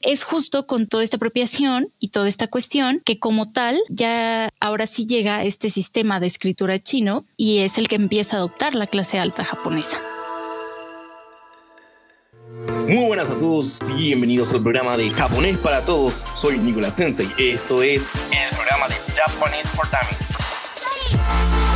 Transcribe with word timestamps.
es 0.00 0.24
justo 0.24 0.66
con 0.66 0.86
toda 0.86 1.04
esta 1.04 1.16
apropiación 1.16 1.92
y 1.98 2.08
toda 2.08 2.28
esta 2.28 2.46
cuestión 2.46 3.02
que 3.04 3.18
como 3.18 3.52
tal 3.52 3.78
ya 3.88 4.50
ahora 4.60 4.86
sí 4.86 5.06
llega 5.06 5.44
este 5.44 5.70
sistema 5.70 6.20
de 6.20 6.26
escritura 6.26 6.78
chino 6.78 7.26
y 7.36 7.58
es 7.58 7.78
el 7.78 7.88
que 7.88 7.96
empieza 7.96 8.36
a 8.36 8.38
adoptar 8.38 8.74
la 8.74 8.86
clase 8.86 9.18
alta 9.18 9.44
japonesa. 9.44 10.00
Muy 12.66 13.06
buenas 13.06 13.30
a 13.30 13.38
todos 13.38 13.78
y 13.96 14.02
bienvenidos 14.02 14.52
al 14.52 14.62
programa 14.62 14.96
de 14.96 15.10
Japonés 15.10 15.58
para 15.58 15.84
Todos. 15.84 16.24
Soy 16.34 16.58
Nicolás 16.58 16.96
Sensei. 16.96 17.28
Esto 17.38 17.82
es 17.82 18.14
el 18.14 18.56
programa 18.56 18.88
de 18.88 18.94
Japanese 19.14 19.68
for 19.68 19.86
Dummies. 19.90 21.69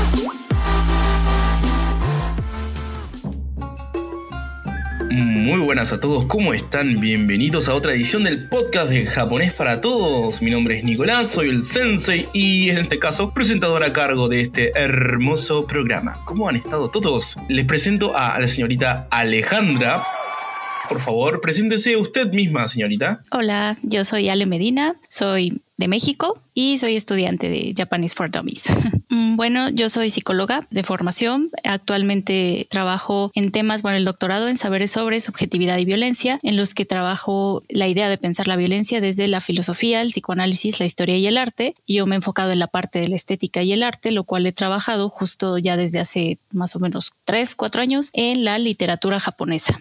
Muy 5.16 5.60
buenas 5.60 5.92
a 5.92 6.00
todos, 6.00 6.26
¿cómo 6.26 6.54
están? 6.54 6.98
Bienvenidos 6.98 7.68
a 7.68 7.74
otra 7.74 7.92
edición 7.92 8.24
del 8.24 8.48
podcast 8.48 8.90
de 8.90 9.06
Japonés 9.06 9.52
para 9.52 9.80
Todos. 9.80 10.43
Mi 10.43 10.50
nombre 10.50 10.79
es 10.79 10.84
Nicolás, 10.84 11.30
soy 11.30 11.50
el 11.50 11.62
Sensei 11.62 12.26
y 12.32 12.70
en 12.70 12.79
este 12.79 12.98
caso 12.98 13.32
presentador 13.32 13.84
a 13.84 13.92
cargo 13.92 14.29
de 14.29 14.40
este 14.40 14.76
hermoso 14.76 15.68
programa. 15.68 16.20
¿Cómo 16.25 16.48
han 16.48 16.56
estado 16.56 16.90
todos? 16.90 17.36
Les 17.48 17.64
presento 17.64 18.16
a 18.16 18.40
la 18.40 18.48
señorita 18.48 19.06
Alejandra. 19.08 20.03
Por 20.89 21.00
favor, 21.00 21.40
preséntese 21.40 21.96
usted 21.96 22.32
misma, 22.32 22.67
señorita. 22.67 23.22
Hola, 23.31 23.78
yo 23.82 24.03
soy 24.03 24.28
Ale 24.28 24.46
Medina, 24.46 24.96
soy 25.08 25.62
de 25.76 25.88
México 25.88 26.40
y 26.54 26.78
soy 26.78 26.94
estudiante 26.94 27.48
de 27.48 27.74
Japanese 27.76 28.14
for 28.14 28.30
Dummies. 28.30 28.64
Mm, 29.10 29.36
bueno, 29.36 29.68
yo 29.68 29.90
soy 29.90 30.10
psicóloga 30.10 30.66
de 30.70 30.82
formación. 30.82 31.50
Actualmente 31.62 32.66
trabajo 32.69 33.30
en 33.34 33.52
temas, 33.52 33.83
bueno, 33.83 33.97
el 33.97 34.05
doctorado 34.05 34.48
en 34.48 34.56
saberes 34.56 34.91
sobre 34.91 35.20
subjetividad 35.20 35.78
y 35.78 35.84
violencia, 35.84 36.41
en 36.42 36.56
los 36.56 36.74
que 36.74 36.84
trabajo 36.84 37.62
la 37.69 37.86
idea 37.86 38.08
de 38.08 38.19
pensar 38.19 38.48
la 38.48 38.56
violencia 38.56 39.00
desde 39.00 39.28
la 39.28 39.41
filosofía, 39.41 40.00
el 40.00 40.08
psicoanálisis, 40.08 40.80
la 40.80 40.86
historia 40.86 41.16
y 41.16 41.28
el 41.28 41.38
arte. 41.38 41.77
Yo 41.86 42.06
me 42.06 42.16
he 42.16 42.16
enfocado 42.16 42.50
en 42.50 42.59
la 42.59 42.66
parte 42.66 42.98
de 42.98 43.09
la 43.09 43.14
estética 43.14 43.62
y 43.62 43.72
el 43.72 43.84
arte, 43.84 44.11
lo 44.11 44.25
cual 44.25 44.47
he 44.47 44.53
trabajado 44.53 45.11
justo 45.11 45.59
ya 45.59 45.77
desde 45.77 46.00
hace 46.00 46.38
más 46.50 46.75
o 46.75 46.81
menos 46.81 47.12
tres, 47.25 47.55
cuatro 47.55 47.83
años 47.83 48.11
en 48.14 48.44
la 48.44 48.59
literatura 48.59 49.20
japonesa. 49.20 49.78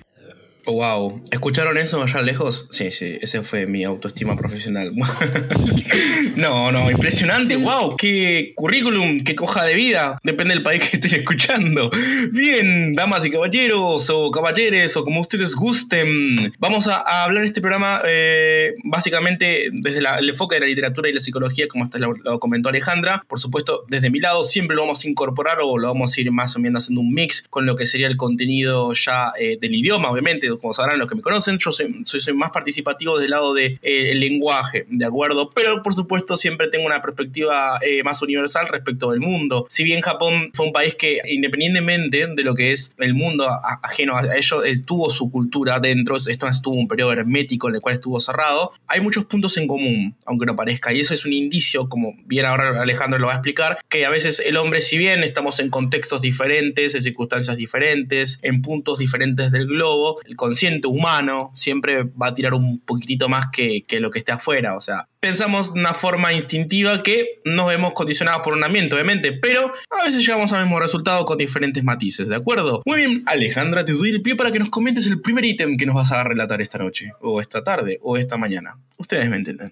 Wow, 0.66 1.22
¿escucharon 1.30 1.78
eso 1.78 2.02
allá 2.02 2.22
lejos? 2.22 2.68
Sí, 2.70 2.90
sí, 2.92 3.18
ese 3.22 3.42
fue 3.42 3.66
mi 3.66 3.84
autoestima 3.84 4.38
profesional. 4.38 4.94
no, 6.38 6.72
no, 6.72 6.90
impresionante, 6.90 7.58
wow, 7.58 7.98
qué 7.98 8.54
currículum, 8.56 9.26
qué 9.26 9.36
coja 9.36 9.66
de 9.66 9.76
vida, 9.76 10.20
depende 10.24 10.54
del 10.54 10.64
país 10.64 10.82
que 10.88 10.98
estén 10.98 11.16
escuchando. 11.16 11.92
Bien, 12.32 12.96
damas 12.96 13.26
y 13.26 13.30
caballeros, 13.30 14.10
o 14.10 14.32
caballeres, 14.32 14.96
o 14.96 15.04
como 15.04 15.20
ustedes 15.20 15.54
gusten, 15.54 16.54
vamos 16.60 16.88
a, 16.88 17.24
hablar 17.24 17.44
este 17.44 17.60
programa 17.60 18.02
eh, 18.06 18.74
básicamente 18.86 19.70
desde 19.72 20.00
el 20.00 20.30
enfoque 20.30 20.56
de 20.56 20.62
la 20.62 20.68
literatura 20.68 21.10
y 21.10 21.14
la 21.14 21.20
psicología, 21.20 21.68
como 21.68 21.84
hasta 21.84 22.00
lo, 22.00 22.40
comentó 22.40 22.70
Alejandra. 22.70 23.26
Por 23.28 23.40
supuesto, 23.40 23.84
desde 23.90 24.10
mi 24.10 24.20
lado 24.20 24.44
siempre 24.44 24.76
lo 24.76 24.84
vamos 24.84 25.04
a 25.04 25.10
incorporar 25.10 25.58
o 25.62 25.78
lo 25.78 25.90
vamos 25.90 26.18
a 26.18 26.22
ir 26.22 26.32
más 26.32 26.56
o 26.56 26.60
menos 26.60 26.84
haciendo 26.84 27.02
un 27.02 27.14
mix 27.14 27.44
con 27.50 27.66
lo 27.66 27.76
que 27.76 27.86
sería 27.86 28.08
el 28.08 28.16
contenido 28.16 28.94
ya 28.94 29.34
eh, 29.38 29.58
del 29.60 29.76
idioma, 29.76 30.10
obviamente 30.10 30.53
como 30.60 30.74
sabrán 30.74 31.00
los 31.00 31.08
que 31.08 31.16
me 31.16 31.22
conocen, 31.22 31.58
yo 31.58 31.72
soy, 31.72 32.34
más 32.34 32.52
participativo 32.52 33.20
del 33.20 33.32
lado 33.32 33.54
del 33.54 33.80
de, 33.82 34.12
eh, 34.12 34.16
lenguaje, 34.16 34.86
¿de 34.90 35.06
acuerdo? 35.06 35.50
Pero 35.52 35.84
por 35.84 35.94
supuesto 35.94 36.38
siempre 36.38 36.68
tengo 36.68 36.86
una 36.86 37.02
perspectiva 37.02 37.80
eh, 37.82 38.04
más 38.04 38.22
universal 38.22 38.68
respecto 38.70 39.12
del 39.12 39.20
mundo. 39.20 39.68
Si 39.70 39.84
bien 39.84 40.02
Japón 40.02 40.52
fue 40.54 40.66
un 40.66 40.74
país 40.74 40.96
que 40.96 41.20
independientemente 41.30 42.28
de 42.28 42.44
lo 42.44 42.56
que 42.56 42.72
es 42.72 42.94
el 42.98 43.14
mundo 43.14 43.48
ajeno 43.82 44.16
a 44.16 44.36
ello, 44.36 44.64
eh, 44.64 44.80
tuvo 44.80 45.10
su 45.10 45.32
cultura 45.32 45.80
dentro, 45.80 46.18
esto 46.18 46.48
estuvo 46.48 46.76
un 46.76 46.88
periodo 46.88 47.12
hermético 47.12 47.70
en 47.70 47.76
el 47.76 47.82
cual 47.82 47.96
estuvo 47.96 48.20
cerrado, 48.20 48.72
hay 48.88 49.02
muchos 49.02 49.26
puntos 49.26 49.58
en 49.58 49.68
común, 49.68 50.16
aunque 50.26 50.46
no 50.46 50.56
parezca, 50.56 50.94
y 50.94 51.00
eso 51.00 51.14
es 51.14 51.26
un 51.26 51.34
indicio, 51.34 51.90
como 51.90 52.14
bien 52.26 52.46
ahora 52.46 52.82
Alejandro 52.82 53.20
lo 53.20 53.28
va 53.28 53.34
a 53.34 53.36
explicar, 53.38 53.80
que 53.90 54.06
a 54.06 54.10
veces 54.10 54.40
el 54.40 54.58
hombre, 54.58 54.82
si 54.82 54.98
bien 54.98 55.24
estamos 55.24 55.60
en 55.60 55.70
contextos 55.70 56.22
diferentes, 56.22 56.96
en 56.96 57.02
circunstancias 57.02 57.58
diferentes, 57.58 58.40
en 58.42 58.62
puntos 58.62 59.00
diferentes 59.00 59.52
del 59.52 59.68
globo, 59.68 60.20
el 60.26 60.36
consciente 60.44 60.88
humano 60.88 61.52
siempre 61.54 62.04
va 62.04 62.28
a 62.28 62.36
tirar 62.36 62.54
un 62.54 62.82
poquitito 62.82 63.30
más 63.30 63.46
que, 63.48 63.86
lo 64.02 64.12
que 64.12 64.20
esté 64.20 64.34
afuera. 64.34 64.76
O 64.76 64.82
sea, 64.82 65.08
pensamos 65.22 65.74
de 65.74 65.80
una 65.80 65.94
forma 65.94 66.34
instintiva 66.34 67.02
que 67.02 67.40
nos 67.46 67.68
vemos 67.68 67.94
condicionados 67.94 68.42
por 68.42 68.54
un 68.54 68.62
ambiente, 68.62 68.94
obviamente, 68.94 69.32
pero 69.32 69.72
a 69.90 70.04
veces 70.04 70.20
llegamos 70.20 70.52
al 70.52 70.64
mismo 70.64 70.82
resultado 70.82 71.24
con 71.24 71.38
diferentes 71.38 71.82
matices, 71.82 72.28
¿de 72.28 72.36
acuerdo? 72.36 72.82
Muy 72.86 72.98
bien, 72.98 73.24
Alejandra, 73.26 73.86
te 73.86 73.94
doy 73.94 74.10
el 74.10 74.22
pie 74.22 74.36
para 74.36 74.52
que 74.52 74.60
nos 74.60 74.70
comentes 74.70 75.08
el 75.08 75.22
primer 75.22 75.46
ítem 75.46 75.78
que 75.78 75.86
nos 75.86 75.96
vas 75.96 76.12
a 76.12 76.26
relatar 76.26 76.62
esta 76.62 76.78
noche, 76.78 77.14
o 77.22 77.40
esta 77.40 77.64
tarde, 77.64 78.00
o 78.02 78.18
esta 78.18 78.36
mañana. 78.36 78.76
Ustedes 78.98 79.30
me 79.30 79.38
entienden. 79.38 79.72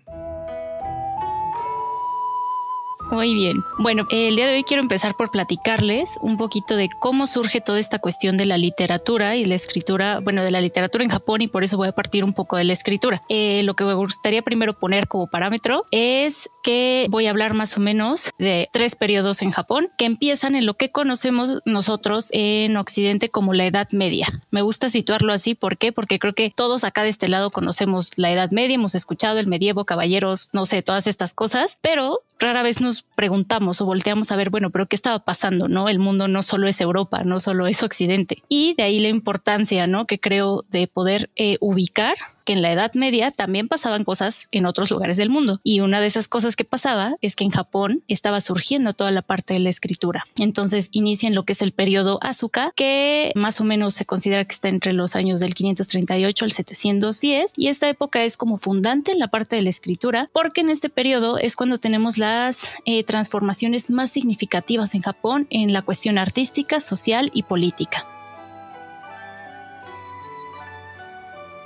Muy 3.11 3.33
bien. 3.33 3.65
Bueno, 3.77 4.07
el 4.09 4.37
día 4.37 4.47
de 4.47 4.53
hoy 4.53 4.63
quiero 4.63 4.81
empezar 4.81 5.15
por 5.17 5.31
platicarles 5.31 6.17
un 6.21 6.37
poquito 6.37 6.77
de 6.77 6.87
cómo 7.01 7.27
surge 7.27 7.59
toda 7.59 7.77
esta 7.77 7.99
cuestión 7.99 8.37
de 8.37 8.45
la 8.45 8.57
literatura 8.57 9.35
y 9.35 9.43
la 9.43 9.55
escritura, 9.55 10.21
bueno, 10.21 10.43
de 10.43 10.51
la 10.51 10.61
literatura 10.61 11.03
en 11.03 11.09
Japón 11.09 11.41
y 11.41 11.49
por 11.49 11.65
eso 11.65 11.75
voy 11.75 11.89
a 11.89 11.91
partir 11.91 12.23
un 12.23 12.33
poco 12.33 12.55
de 12.55 12.63
la 12.63 12.71
escritura. 12.71 13.21
Eh, 13.27 13.63
lo 13.63 13.75
que 13.75 13.83
me 13.83 13.95
gustaría 13.95 14.41
primero 14.43 14.79
poner 14.79 15.09
como 15.09 15.27
parámetro 15.27 15.83
es 15.91 16.49
que 16.63 17.07
voy 17.09 17.27
a 17.27 17.31
hablar 17.31 17.53
más 17.53 17.75
o 17.75 17.81
menos 17.81 18.31
de 18.39 18.69
tres 18.71 18.95
periodos 18.95 19.41
en 19.41 19.51
Japón 19.51 19.89
que 19.97 20.05
empiezan 20.05 20.55
en 20.55 20.65
lo 20.65 20.75
que 20.75 20.89
conocemos 20.89 21.61
nosotros 21.65 22.29
en 22.31 22.77
Occidente 22.77 23.27
como 23.27 23.53
la 23.53 23.65
Edad 23.65 23.89
Media. 23.91 24.41
Me 24.51 24.61
gusta 24.61 24.89
situarlo 24.89 25.33
así, 25.33 25.53
¿por 25.53 25.77
qué? 25.77 25.91
Porque 25.91 26.17
creo 26.17 26.33
que 26.33 26.49
todos 26.49 26.85
acá 26.85 27.03
de 27.03 27.09
este 27.09 27.27
lado 27.27 27.51
conocemos 27.51 28.11
la 28.15 28.31
Edad 28.31 28.51
Media, 28.51 28.75
hemos 28.75 28.95
escuchado 28.95 29.37
el 29.39 29.47
medievo, 29.47 29.83
caballeros, 29.83 30.47
no 30.53 30.65
sé, 30.65 30.81
todas 30.81 31.07
estas 31.07 31.33
cosas, 31.33 31.77
pero 31.81 32.21
rara 32.41 32.63
vez 32.63 32.81
nos 32.81 33.03
preguntamos 33.03 33.79
o 33.79 33.85
volteamos 33.85 34.31
a 34.31 34.35
ver, 34.35 34.49
bueno, 34.49 34.69
pero 34.71 34.87
¿qué 34.87 34.95
estaba 34.95 35.19
pasando? 35.19 35.67
¿No? 35.67 35.87
El 35.87 35.99
mundo 35.99 36.27
no 36.27 36.43
solo 36.43 36.67
es 36.67 36.81
Europa, 36.81 37.23
no 37.23 37.39
solo 37.39 37.67
es 37.67 37.83
Occidente. 37.83 38.43
Y 38.49 38.73
de 38.75 38.83
ahí 38.83 38.99
la 38.99 39.07
importancia, 39.07 39.87
¿no? 39.87 40.05
Que 40.05 40.19
creo 40.19 40.65
de 40.69 40.87
poder 40.87 41.29
eh, 41.35 41.57
ubicar 41.61 42.15
en 42.51 42.61
la 42.61 42.71
Edad 42.71 42.93
Media 42.93 43.31
también 43.31 43.67
pasaban 43.67 44.03
cosas 44.03 44.47
en 44.51 44.65
otros 44.65 44.91
lugares 44.91 45.17
del 45.17 45.29
mundo. 45.29 45.59
Y 45.63 45.79
una 45.79 46.01
de 46.01 46.07
esas 46.07 46.27
cosas 46.27 46.55
que 46.55 46.65
pasaba 46.65 47.15
es 47.21 47.35
que 47.35 47.43
en 47.43 47.51
Japón 47.51 48.03
estaba 48.07 48.41
surgiendo 48.41 48.93
toda 48.93 49.11
la 49.11 49.21
parte 49.21 49.53
de 49.53 49.59
la 49.59 49.69
escritura. 49.69 50.25
Entonces 50.37 50.89
inician 50.91 51.35
lo 51.35 51.43
que 51.43 51.53
es 51.53 51.61
el 51.61 51.71
periodo 51.71 52.19
Asuka, 52.21 52.71
que 52.75 53.31
más 53.35 53.61
o 53.61 53.63
menos 53.63 53.93
se 53.93 54.05
considera 54.05 54.45
que 54.45 54.53
está 54.53 54.69
entre 54.69 54.93
los 54.93 55.15
años 55.15 55.39
del 55.39 55.53
538 55.53 56.45
al 56.45 56.51
710. 56.51 57.53
Y 57.55 57.67
esta 57.67 57.89
época 57.89 58.23
es 58.23 58.37
como 58.37 58.57
fundante 58.57 59.11
en 59.11 59.19
la 59.19 59.29
parte 59.29 59.55
de 59.55 59.61
la 59.61 59.69
escritura, 59.69 60.29
porque 60.33 60.61
en 60.61 60.69
este 60.69 60.89
periodo 60.89 61.37
es 61.37 61.55
cuando 61.55 61.77
tenemos 61.77 62.17
las 62.17 62.75
eh, 62.85 63.03
transformaciones 63.03 63.89
más 63.89 64.11
significativas 64.11 64.95
en 64.95 65.01
Japón 65.01 65.47
en 65.49 65.73
la 65.73 65.81
cuestión 65.81 66.17
artística, 66.17 66.79
social 66.79 67.31
y 67.33 67.43
política. 67.43 68.05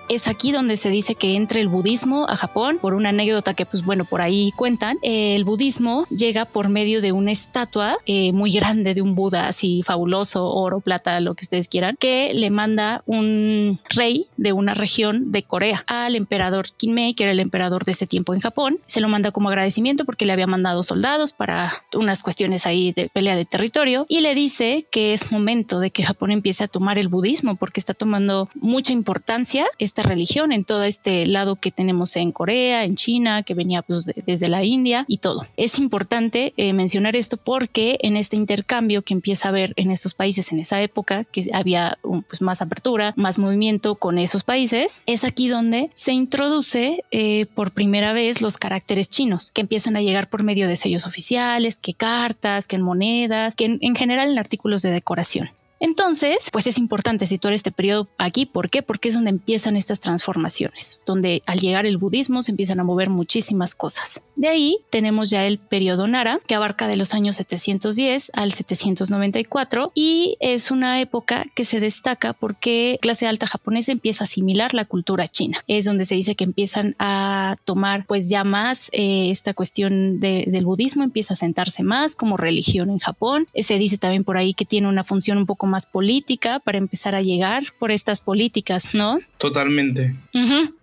Es 0.07 0.27
aquí 0.27 0.51
donde 0.51 0.77
se 0.77 0.89
dice 0.89 1.15
que 1.15 1.35
entra 1.35 1.59
el 1.59 1.67
budismo 1.67 2.27
a 2.29 2.35
Japón, 2.35 2.77
por 2.79 2.93
una 2.93 3.09
anécdota 3.09 3.55
que 3.55 3.65
pues 3.65 3.83
bueno, 3.83 4.05
por 4.05 4.21
ahí 4.21 4.51
cuentan. 4.55 4.97
El 5.01 5.43
budismo 5.43 6.05
llega 6.09 6.45
por 6.45 6.69
medio 6.69 7.01
de 7.01 7.11
una 7.11 7.31
estatua 7.31 7.97
eh, 8.05 8.31
muy 8.31 8.51
grande 8.51 8.93
de 8.93 9.01
un 9.01 9.15
Buda 9.15 9.47
así 9.47 9.81
fabuloso, 9.83 10.47
oro, 10.47 10.79
plata, 10.79 11.19
lo 11.21 11.33
que 11.33 11.45
ustedes 11.45 11.67
quieran, 11.67 11.95
que 11.99 12.33
le 12.35 12.51
manda 12.51 13.01
un 13.07 13.79
rey 13.89 14.27
de 14.37 14.53
una 14.53 14.75
región 14.75 15.31
de 15.31 15.41
Corea 15.41 15.83
al 15.87 16.15
emperador 16.15 16.67
Kinmei, 16.77 17.15
que 17.15 17.23
era 17.23 17.31
el 17.31 17.39
emperador 17.39 17.83
de 17.83 17.93
ese 17.93 18.05
tiempo 18.05 18.35
en 18.35 18.41
Japón. 18.41 18.79
Se 18.85 19.01
lo 19.01 19.09
manda 19.09 19.31
como 19.31 19.49
agradecimiento 19.49 20.05
porque 20.05 20.25
le 20.25 20.33
había 20.33 20.47
mandado 20.47 20.83
soldados 20.83 21.33
para 21.33 21.83
unas 21.93 22.21
cuestiones 22.21 22.67
ahí 22.67 22.91
de 22.91 23.09
pelea 23.09 23.35
de 23.35 23.45
territorio 23.45 24.05
y 24.07 24.19
le 24.19 24.35
dice 24.35 24.85
que 24.91 25.13
es 25.13 25.31
momento 25.31 25.79
de 25.79 25.89
que 25.89 26.03
Japón 26.03 26.29
empiece 26.29 26.63
a 26.63 26.67
tomar 26.67 26.99
el 26.99 27.07
budismo 27.07 27.55
porque 27.55 27.79
está 27.79 27.95
tomando 27.95 28.49
mucha 28.53 28.91
importancia 28.91 29.65
esta 29.95 30.09
religión, 30.09 30.51
en 30.51 30.65
todo 30.65 30.83
este 30.83 31.25
lado 31.25 31.55
que 31.55 31.71
tenemos 31.71 32.17
en 32.17 32.33
Corea, 32.33 32.83
en 32.83 32.97
China, 32.97 33.43
que 33.43 33.53
venía 33.53 33.81
pues, 33.81 34.03
desde 34.25 34.49
la 34.49 34.61
India 34.65 35.05
y 35.07 35.19
todo. 35.19 35.47
Es 35.55 35.79
importante 35.79 36.53
eh, 36.57 36.73
mencionar 36.73 37.15
esto 37.15 37.37
porque 37.37 37.97
en 38.01 38.17
este 38.17 38.35
intercambio 38.35 39.03
que 39.03 39.13
empieza 39.13 39.47
a 39.47 39.51
haber 39.51 39.71
en 39.77 39.91
estos 39.91 40.13
países 40.13 40.51
en 40.51 40.59
esa 40.59 40.81
época, 40.81 41.23
que 41.23 41.49
había 41.53 41.97
pues, 42.27 42.41
más 42.41 42.61
apertura, 42.61 43.13
más 43.15 43.39
movimiento 43.39 43.95
con 43.95 44.17
esos 44.17 44.43
países, 44.43 45.01
es 45.05 45.23
aquí 45.23 45.47
donde 45.47 45.89
se 45.93 46.11
introduce 46.11 47.05
eh, 47.11 47.45
por 47.55 47.71
primera 47.71 48.11
vez 48.11 48.41
los 48.41 48.57
caracteres 48.57 49.09
chinos, 49.09 49.51
que 49.51 49.61
empiezan 49.61 49.95
a 49.95 50.01
llegar 50.01 50.29
por 50.29 50.43
medio 50.43 50.67
de 50.67 50.75
sellos 50.75 51.05
oficiales, 51.05 51.77
que 51.77 51.93
cartas, 51.93 52.67
que 52.67 52.77
monedas, 52.79 53.55
que 53.55 53.77
en 53.79 53.95
general 53.95 54.29
en 54.29 54.39
artículos 54.39 54.81
de 54.81 54.91
decoración. 54.91 55.51
Entonces, 55.79 56.49
pues 56.51 56.67
es 56.67 56.77
importante 56.77 57.27
situar 57.27 57.53
este 57.53 57.71
periodo 57.71 58.07
aquí. 58.17 58.45
¿Por 58.45 58.69
qué? 58.69 58.81
Porque 58.81 59.09
es 59.09 59.15
donde 59.15 59.29
empiezan 59.29 59.75
estas 59.75 59.99
transformaciones, 59.99 60.99
donde 61.05 61.43
al 61.45 61.59
llegar 61.59 61.85
el 61.85 61.97
budismo 61.97 62.41
se 62.41 62.51
empiezan 62.51 62.79
a 62.79 62.83
mover 62.83 63.09
muchísimas 63.09 63.75
cosas. 63.75 64.21
De 64.35 64.47
ahí 64.47 64.77
tenemos 64.89 65.29
ya 65.29 65.45
el 65.45 65.57
periodo 65.57 66.07
Nara, 66.07 66.39
que 66.45 66.55
abarca 66.55 66.87
de 66.87 66.97
los 66.97 67.13
años 67.13 67.37
710 67.37 68.31
al 68.33 68.51
794 68.51 69.91
y 69.95 70.37
es 70.39 70.71
una 70.71 70.99
época 71.01 71.45
que 71.55 71.65
se 71.65 71.79
destaca 71.79 72.33
porque 72.33 72.97
clase 73.01 73.27
alta 73.27 73.47
japonesa 73.47 73.91
empieza 73.91 74.23
a 74.23 74.25
asimilar 74.25 74.73
la 74.73 74.85
cultura 74.85 75.27
china. 75.27 75.63
Es 75.67 75.85
donde 75.85 76.05
se 76.05 76.15
dice 76.15 76.35
que 76.35 76.43
empiezan 76.43 76.95
a 76.99 77.55
tomar 77.63 78.05
pues 78.05 78.29
ya 78.29 78.43
más 78.43 78.89
eh, 78.91 79.29
esta 79.31 79.53
cuestión 79.53 80.19
del 80.19 80.65
budismo, 80.65 81.03
empieza 81.03 81.33
a 81.33 81.37
sentarse 81.37 81.83
más 81.83 82.15
como 82.15 82.37
religión 82.37 82.89
en 82.89 82.99
Japón. 82.99 83.47
Se 83.55 83.77
dice 83.77 83.97
también 83.97 84.23
por 84.23 84.37
ahí 84.37 84.53
que 84.53 84.65
tiene 84.65 84.87
una 84.87 85.03
función 85.03 85.37
un 85.37 85.45
poco 85.45 85.67
más 85.67 85.85
política 85.85 86.59
para 86.59 86.77
empezar 86.77 87.15
a 87.15 87.21
llegar 87.21 87.63
por 87.79 87.91
estas 87.91 88.21
políticas, 88.21 88.93
¿no? 88.93 89.19
Totalmente. 89.37 90.15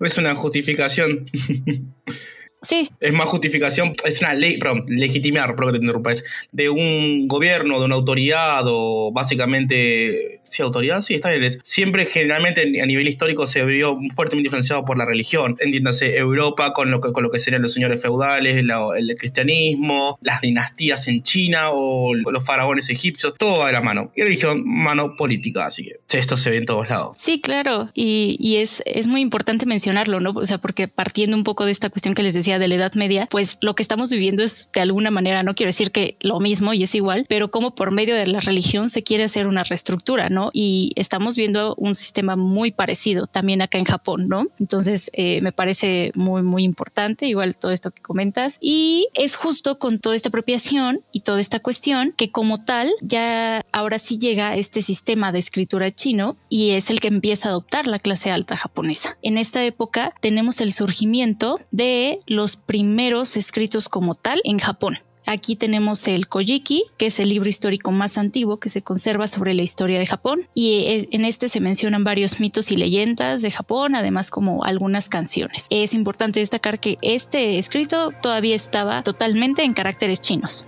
Es 0.01 0.19
una 0.19 0.35
justificación. 0.35 1.27
Sí. 2.63 2.89
Es 3.01 3.13
más 3.13 3.27
justificación, 3.27 3.95
es 4.05 4.21
una 4.21 4.35
ley, 4.35 4.57
perdón, 4.57 4.85
legitimar, 4.89 5.57
perdón 5.57 5.73
que 5.73 5.79
te 5.81 5.85
interrumpa, 5.85 6.13
es 6.13 6.25
de 6.53 6.71
un 6.71 7.27
gobierno, 7.27 7.81
de 7.81 7.87
una 7.87 7.97
autoridad 7.97 8.63
o 8.67 9.11
básicamente, 9.13 10.41
sí, 10.45 10.63
autoridad, 10.63 11.01
sí, 11.01 11.15
está 11.15 11.31
bien. 11.31 11.59
Siempre 11.65 12.07
generalmente 12.07 12.81
a 12.81 12.87
nivel 12.87 13.09
histórico 13.09 13.49
se 13.49 13.65
vio 13.65 13.99
fuertemente 14.15 14.47
influenciado 14.47 14.85
por 14.85 14.97
la 14.97 15.05
religión. 15.05 15.57
Entiéndase, 15.59 16.17
Europa 16.17 16.73
con 16.73 16.93
lo 16.93 17.01
que, 17.01 17.13
con 17.13 17.25
lo 17.25 17.31
que 17.31 17.41
serían 17.41 17.63
los 17.63 17.73
señores 17.73 18.01
feudales, 18.01 18.57
el 18.57 19.17
cristianismo, 19.19 20.19
las 20.23 20.41
dinastías 20.41 21.09
en 21.09 21.25
China 21.25 21.71
o 21.73 22.15
los 22.15 22.45
faraones 22.45 22.89
egipcios, 22.91 23.35
todo 23.39 23.59
va 23.59 23.67
de 23.67 23.73
la 23.73 23.81
mano. 23.81 24.13
Y 24.15 24.23
religión, 24.23 24.63
mano 24.65 25.17
política, 25.17 25.67
así 25.67 25.85
que 25.85 26.19
esto 26.19 26.37
se 26.37 26.51
ve 26.51 26.59
en 26.59 26.67
todos 26.67 26.89
lados. 26.89 27.17
Sí, 27.19 27.41
claro, 27.41 27.91
y, 27.93 28.37
y 28.39 28.57
es, 28.57 28.83
es 28.87 29.09
muy 29.09 29.21
importante 29.21 29.67
mencionarlo, 29.67 30.21
¿no? 30.21 30.31
O 30.31 30.47
sea, 30.47 30.59
porque 30.59 30.87
partiendo 30.87 31.37
un 31.37 31.43
poco 31.43 31.65
de 31.65 31.73
esta 31.73 31.91
cuestión 31.91 32.15
que 32.15 32.23
les 32.23 32.35
decía, 32.35 32.52
de 32.59 32.69
la 32.69 32.75
Edad 32.77 32.95
Media, 32.95 33.27
pues 33.31 33.59
lo 33.61 33.75
que 33.75 33.83
estamos 33.83 34.11
viviendo 34.11 34.43
es 34.43 34.69
de 34.73 34.81
alguna 34.81 35.11
manera, 35.11 35.43
no 35.43 35.55
quiero 35.55 35.69
decir 35.69 35.91
que 35.91 36.17
lo 36.21 36.41
mismo 36.41 36.73
y 36.75 36.83
es 36.83 36.95
igual, 36.95 37.27
pero 37.29 37.51
como 37.51 37.75
por 37.75 37.93
medio 37.93 38.15
de 38.15 38.27
la 38.27 38.41
religión 38.41 38.89
se 38.89 39.03
quiere 39.03 39.25
hacer 39.25 39.47
una 39.47 39.65
reestructura, 39.65 40.29
¿no? 40.29 40.51
Y 40.53 40.93
estamos 40.97 41.37
viendo 41.37 41.75
un 41.77 41.95
sistema 41.95 42.37
muy 42.37 42.73
parecido 42.73 43.27
también 43.27 43.63
acá 43.63 43.79
en 43.79 43.85
Japón, 43.85 44.29
¿no? 44.29 44.47
Entonces 44.59 45.11
eh, 45.13 45.41
me 45.43 45.53
parece 45.53 46.13
muy, 46.15 46.43
muy 46.43 46.65
importante, 46.65 47.27
igual 47.27 47.57
todo 47.57 47.73
esto 47.73 47.91
que 47.91 48.03
comentas. 48.03 48.59
Y 48.61 49.09
es 49.15 49.37
justo 49.37 49.79
con 49.79 49.99
toda 49.99 50.17
esta 50.17 50.29
apropiación 50.29 51.03
y 51.13 51.21
toda 51.21 51.41
esta 51.41 51.61
cuestión 51.61 52.13
que 52.17 52.31
como 52.31 52.65
tal 52.65 52.91
ya 53.01 53.65
ahora 53.73 53.99
sí 53.99 54.19
llega 54.19 54.57
este 54.57 54.83
sistema 54.83 55.33
de 55.33 55.39
escritura 55.39 55.91
chino 55.91 56.37
y 56.49 56.71
es 56.71 56.91
el 56.91 57.01
que 57.01 57.09
empieza 57.09 57.49
a 57.49 57.53
adoptar 57.53 57.87
la 57.87 57.99
clase 57.99 58.31
alta 58.31 58.57
japonesa. 58.57 59.17
En 59.23 59.39
esta 59.39 59.65
época 59.65 60.15
tenemos 60.21 60.61
el 60.61 60.73
surgimiento 60.73 61.61
de 61.71 62.21
los 62.27 62.42
los 62.43 62.57
primeros 62.57 63.37
escritos 63.37 63.89
como 63.89 64.17
tal 64.17 64.41
en 64.43 64.59
Japón. 64.59 64.99
Aquí 65.27 65.55
tenemos 65.55 66.09
el 66.09 66.27
Kojiki, 66.27 66.83
que 66.99 67.07
es 67.07 67.21
el 67.21 67.29
libro 67.29 67.49
histórico 67.49 67.93
más 67.93 68.19
antiguo 68.19 68.59
que 68.59 68.69
se 68.69 68.83
conserva 68.83 69.29
sobre 69.29 69.55
la 69.55 69.63
historia 69.63 70.01
de 70.01 70.07
Japón. 70.07 70.49
Y 70.55 70.85
eh, 70.89 71.09
en 71.13 71.25
este 71.25 71.47
se 71.47 71.61
mencionan 71.61 72.03
varios 72.03 72.41
mitos 72.41 72.73
y 72.73 72.77
leyendas 72.77 73.43
de 73.43 73.53
Japón, 73.53 73.95
además 73.95 74.33
como 74.33 74.65
algunas 74.65 75.09
canciones. 75.09 75.69
Es 75.71 75.95
importante 75.95 76.41
destacar 76.41 76.81
que 76.81 76.99
este 77.01 77.61
escrito 77.61 78.11
todavía 78.21 78.57
estaba 78.57 79.05
totalmente 79.05 79.63
en 79.63 79.73
caracteres 79.73 80.21
chinos. 80.21 80.67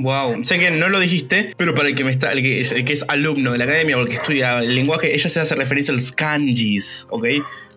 Wow, 0.00 0.44
sé 0.44 0.58
que 0.58 0.72
no 0.72 0.88
lo 0.88 0.98
dijiste, 0.98 1.54
pero 1.56 1.76
para 1.76 1.90
el 1.90 1.94
que 1.94 2.02
me 2.02 2.10
está, 2.10 2.32
el 2.32 2.42
que, 2.42 2.62
el 2.62 2.84
que 2.84 2.94
es 2.94 3.04
alumno 3.06 3.52
de 3.52 3.58
la 3.58 3.64
academia 3.64 3.96
o 3.96 4.00
el 4.00 4.08
que 4.08 4.16
estudia 4.16 4.58
el 4.58 4.74
lenguaje, 4.74 5.14
ella 5.14 5.28
se 5.28 5.38
hace 5.38 5.54
referencia 5.54 5.92
a 5.92 5.94
los 5.94 6.10
kanjis, 6.10 7.06
¿ok? 7.10 7.26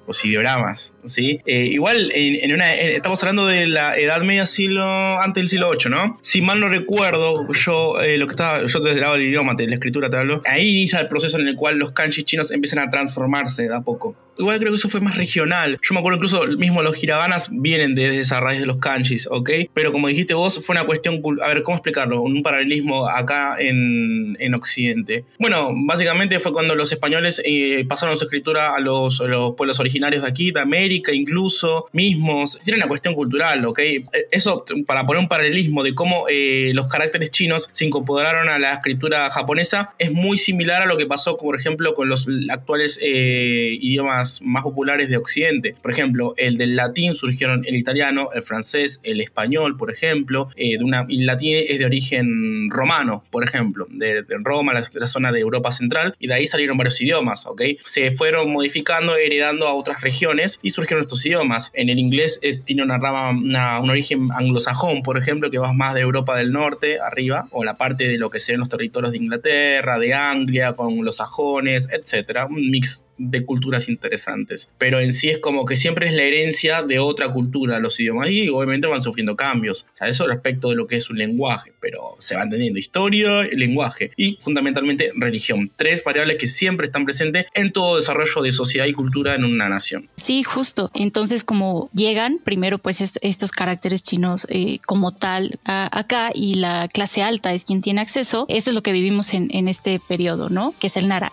Los 0.08 0.24
ideogramas. 0.24 0.94
¿sí? 1.06 1.42
Eh, 1.46 1.66
igual, 1.66 2.12
en, 2.14 2.52
una, 2.54 2.74
estamos 2.74 3.22
hablando 3.24 3.48
de 3.48 3.68
la 3.68 3.98
Edad 3.98 4.22
Media 4.22 4.46
siglo, 4.46 4.84
antes 5.20 5.42
del 5.42 5.50
siglo 5.50 5.72
VIII, 5.72 5.90
¿no? 5.90 6.20
Si 6.22 6.42
mal 6.42 6.60
no 6.60 6.70
recuerdo, 6.70 7.52
yo 7.54 8.02
eh, 8.02 8.18
lo 8.18 8.28
que 8.28 8.32
estaba, 8.32 8.66
yo 8.66 8.80
desde 8.80 8.96
el 8.96 9.02
lado 9.02 9.14
del 9.14 9.28
idioma, 9.28 9.54
de 9.56 9.68
la 9.68 9.76
escritura 9.76 10.10
te 10.10 10.18
hablo, 10.18 10.42
ahí 10.46 10.78
inicia 10.78 11.00
el 11.00 11.08
proceso 11.08 11.40
en 11.40 11.48
el 11.48 11.56
cual 11.56 11.78
los 11.78 11.92
kanjis 11.92 12.26
chinos 12.26 12.52
empiezan 12.52 12.80
a 12.80 12.90
transformarse 12.90 13.68
de 13.68 13.76
a 13.76 13.82
poco. 13.82 14.16
Igual 14.38 14.60
creo 14.60 14.72
que 14.72 14.76
eso 14.76 14.90
fue 14.90 15.00
más 15.02 15.16
regional. 15.16 15.80
Yo 15.82 15.94
me 15.94 16.00
acuerdo 16.00 16.18
incluso 16.18 16.46
mismo 16.46 16.82
los 16.82 17.02
hiraganas 17.02 17.48
vienen 17.52 17.96
desde 17.96 18.20
esa 18.20 18.40
raíz 18.40 18.60
de 18.60 18.66
los 18.66 18.78
kanjis, 18.78 19.28
¿ok? 19.32 19.50
Pero 19.74 19.92
como 19.92 20.08
dijiste 20.08 20.34
vos, 20.34 20.64
fue 20.66 20.74
una 20.74 20.86
cuestión, 20.86 21.22
a 21.42 21.48
ver, 21.48 21.64
¿cómo 21.64 21.78
explicarlo? 21.78 22.22
Un 22.22 22.44
paralelismo 22.44 23.08
acá 23.08 23.56
en, 23.60 24.36
en 24.40 24.54
Occidente. 24.56 25.26
Bueno, 25.40 25.72
básicamente 25.74 26.40
fue 26.40 26.52
cuando 26.52 26.76
los 26.76 26.92
españoles 26.92 27.42
eh, 27.46 27.86
pasaron 27.88 28.18
su 28.18 28.26
escritura 28.26 28.76
a 28.76 28.80
los, 28.80 29.20
los 29.20 29.56
pueblos 29.56 29.80
originarios 29.80 30.24
de 30.24 30.30
aquí, 30.30 30.52
de 30.52 30.60
América, 30.60 31.14
incluso 31.14 31.88
mismos. 31.94 32.60
Tiene 32.64 32.78
una 32.78 32.88
cuestión 32.88 33.14
cultural, 33.14 33.66
¿ok? 33.66 33.80
Eh, 33.80 34.06
eso 34.32 34.66
para 34.86 35.06
poner 35.06 35.22
un 35.22 35.30
paralelismo 35.30 35.84
de 35.84 35.96
cómo 35.96 36.26
eh, 36.30 36.72
los 36.74 36.88
caracteres 36.88 37.32
chinos 37.32 37.70
se 37.72 37.86
incorporaron 37.86 38.50
a 38.50 38.60
la 38.60 38.74
escritura 38.74 39.30
japonesa 39.32 39.94
es 39.98 40.12
muy 40.12 40.38
similar 40.38 40.82
a 40.82 40.86
lo 40.86 40.98
que 40.98 41.06
pasó, 41.06 41.38
por 41.38 41.58
ejemplo, 41.58 41.94
con 41.94 42.10
los 42.10 42.28
actuales 42.50 43.00
idiomas 43.02 44.25
más 44.42 44.64
populares 44.64 45.10
de 45.10 45.18
Occidente. 45.18 45.76
Por 45.82 45.92
ejemplo, 45.92 46.34
el 46.38 46.58
del 46.58 46.76
latín 46.76 47.16
surgieron 47.16 47.64
el 47.66 47.76
italiano, 47.76 48.30
el 48.34 48.44
francés, 48.44 49.00
el 49.04 49.22
español, 49.22 49.78
por 49.78 49.92
ejemplo. 49.92 50.50
una, 50.82 51.06
el 51.10 51.26
latín 51.26 51.56
es 51.68 51.80
de 51.80 51.86
origen 51.86 52.70
romano, 52.70 53.24
por 53.32 53.44
ejemplo, 53.44 53.88
de, 53.90 54.24
Roma, 54.44 54.74
la, 54.74 55.08
zona 55.08 55.32
de 55.32 55.40
Europa 55.40 55.72
Central, 55.72 56.16
y 56.20 56.28
de 56.28 56.34
ahí 56.34 56.48
salieron 56.48 56.78
varios 56.78 57.00
idiomas, 57.02 57.46
¿ok? 57.46 57.62
Se 57.84 58.12
fueron 58.12 58.52
modificando, 58.52 59.16
heredando 59.16 59.68
a 59.68 59.74
otras 59.74 60.02
regiones 60.02 60.60
y 60.62 60.72
surgieron 60.72 61.04
estos 61.04 61.26
idiomas. 61.26 61.72
En 61.74 61.90
el 61.90 62.00
inglés 62.00 62.40
tiene 62.66 62.84
una 62.84 62.98
rama, 62.98 63.80
un 63.80 63.90
origen 63.90 64.30
anglosajón, 64.34 65.04
por 65.04 65.18
ejemplo, 65.18 65.50
que 65.50 65.58
va 65.58 65.74
más 65.74 65.94
de 65.94 66.02
Europa 66.02 66.36
del 66.38 66.52
Norte 66.52 67.00
arriba, 67.00 67.48
o 67.52 67.64
la 67.64 67.78
parte 67.78 68.08
de 68.08 68.18
lo 68.18 68.30
que 68.30 68.40
serían 68.40 68.60
los 68.60 68.70
territorios 68.70 69.12
de 69.12 69.18
Inglaterra, 69.18 70.00
de 70.00 70.14
Anglia, 70.14 70.74
con 70.74 71.04
los 71.04 71.18
sajones, 71.18 71.88
etcétera. 71.92 72.46
Un 72.46 72.70
mix 72.70 73.05
de 73.18 73.46
culturas 73.46 73.88
interesantes. 73.90 74.70
Pero 74.78 75.00
en 75.00 75.14
sí 75.14 75.30
es 75.30 75.40
como 75.40 75.66
que 75.66 75.78
siempre 75.78 76.08
es 76.08 76.14
la 76.14 76.24
herencia 76.24 76.84
de 76.84 77.00
otra 77.00 77.32
cultura 77.32 77.80
los 77.80 78.00
idiomas 78.00 78.30
y 78.30 78.50
obviamente 78.50 78.88
van 78.88 79.02
sufriendo 79.02 79.36
cambios. 79.36 79.86
O 79.94 79.98
sea, 79.98 80.08
eso 80.08 80.28
respecto 80.28 80.70
de 80.70 80.76
lo 80.76 80.88
que 80.88 80.98
es 80.98 81.10
un 81.10 81.18
lenguaje, 81.18 81.74
pero 81.80 82.16
se 82.20 82.36
va 82.36 82.44
entendiendo 82.44 82.80
historia, 82.80 83.44
lenguaje 83.52 84.12
y 84.18 84.38
fundamentalmente 84.42 85.12
religión. 85.16 85.72
Tres 85.76 86.04
variables 86.04 86.38
que 86.38 86.48
siempre 86.48 86.88
están 86.88 87.06
presentes 87.06 87.46
en 87.54 87.72
todo 87.72 87.98
desarrollo 87.98 88.42
de 88.42 88.52
sociedad 88.52 88.86
y 88.86 88.94
cultura 88.94 89.36
en 89.36 89.44
una 89.44 89.70
nación. 89.70 90.10
Sí, 90.18 90.44
justo. 90.44 90.92
Entonces, 90.94 91.44
como 91.44 91.90
llegan 91.94 92.40
primero 92.44 92.78
pues 92.78 93.02
estos 93.02 93.52
caracteres 93.52 94.04
chinos 94.04 94.48
eh, 94.50 94.80
como 94.86 95.14
tal 95.14 95.60
acá 95.64 96.32
y 96.34 96.56
la 96.56 96.88
clase 96.88 97.22
alta 97.22 97.54
es 97.54 97.66
quien 97.66 97.82
tiene 97.82 98.02
acceso, 98.02 98.46
eso 98.50 98.70
es 98.70 98.76
lo 98.76 98.84
que 98.84 98.92
vivimos 98.92 99.34
en, 99.34 99.50
en 99.52 99.68
este 99.68 100.00
periodo, 100.00 100.50
¿no? 100.50 100.74
Que 100.80 100.88
es 100.88 100.98
el 100.98 101.08
Nara. 101.08 101.32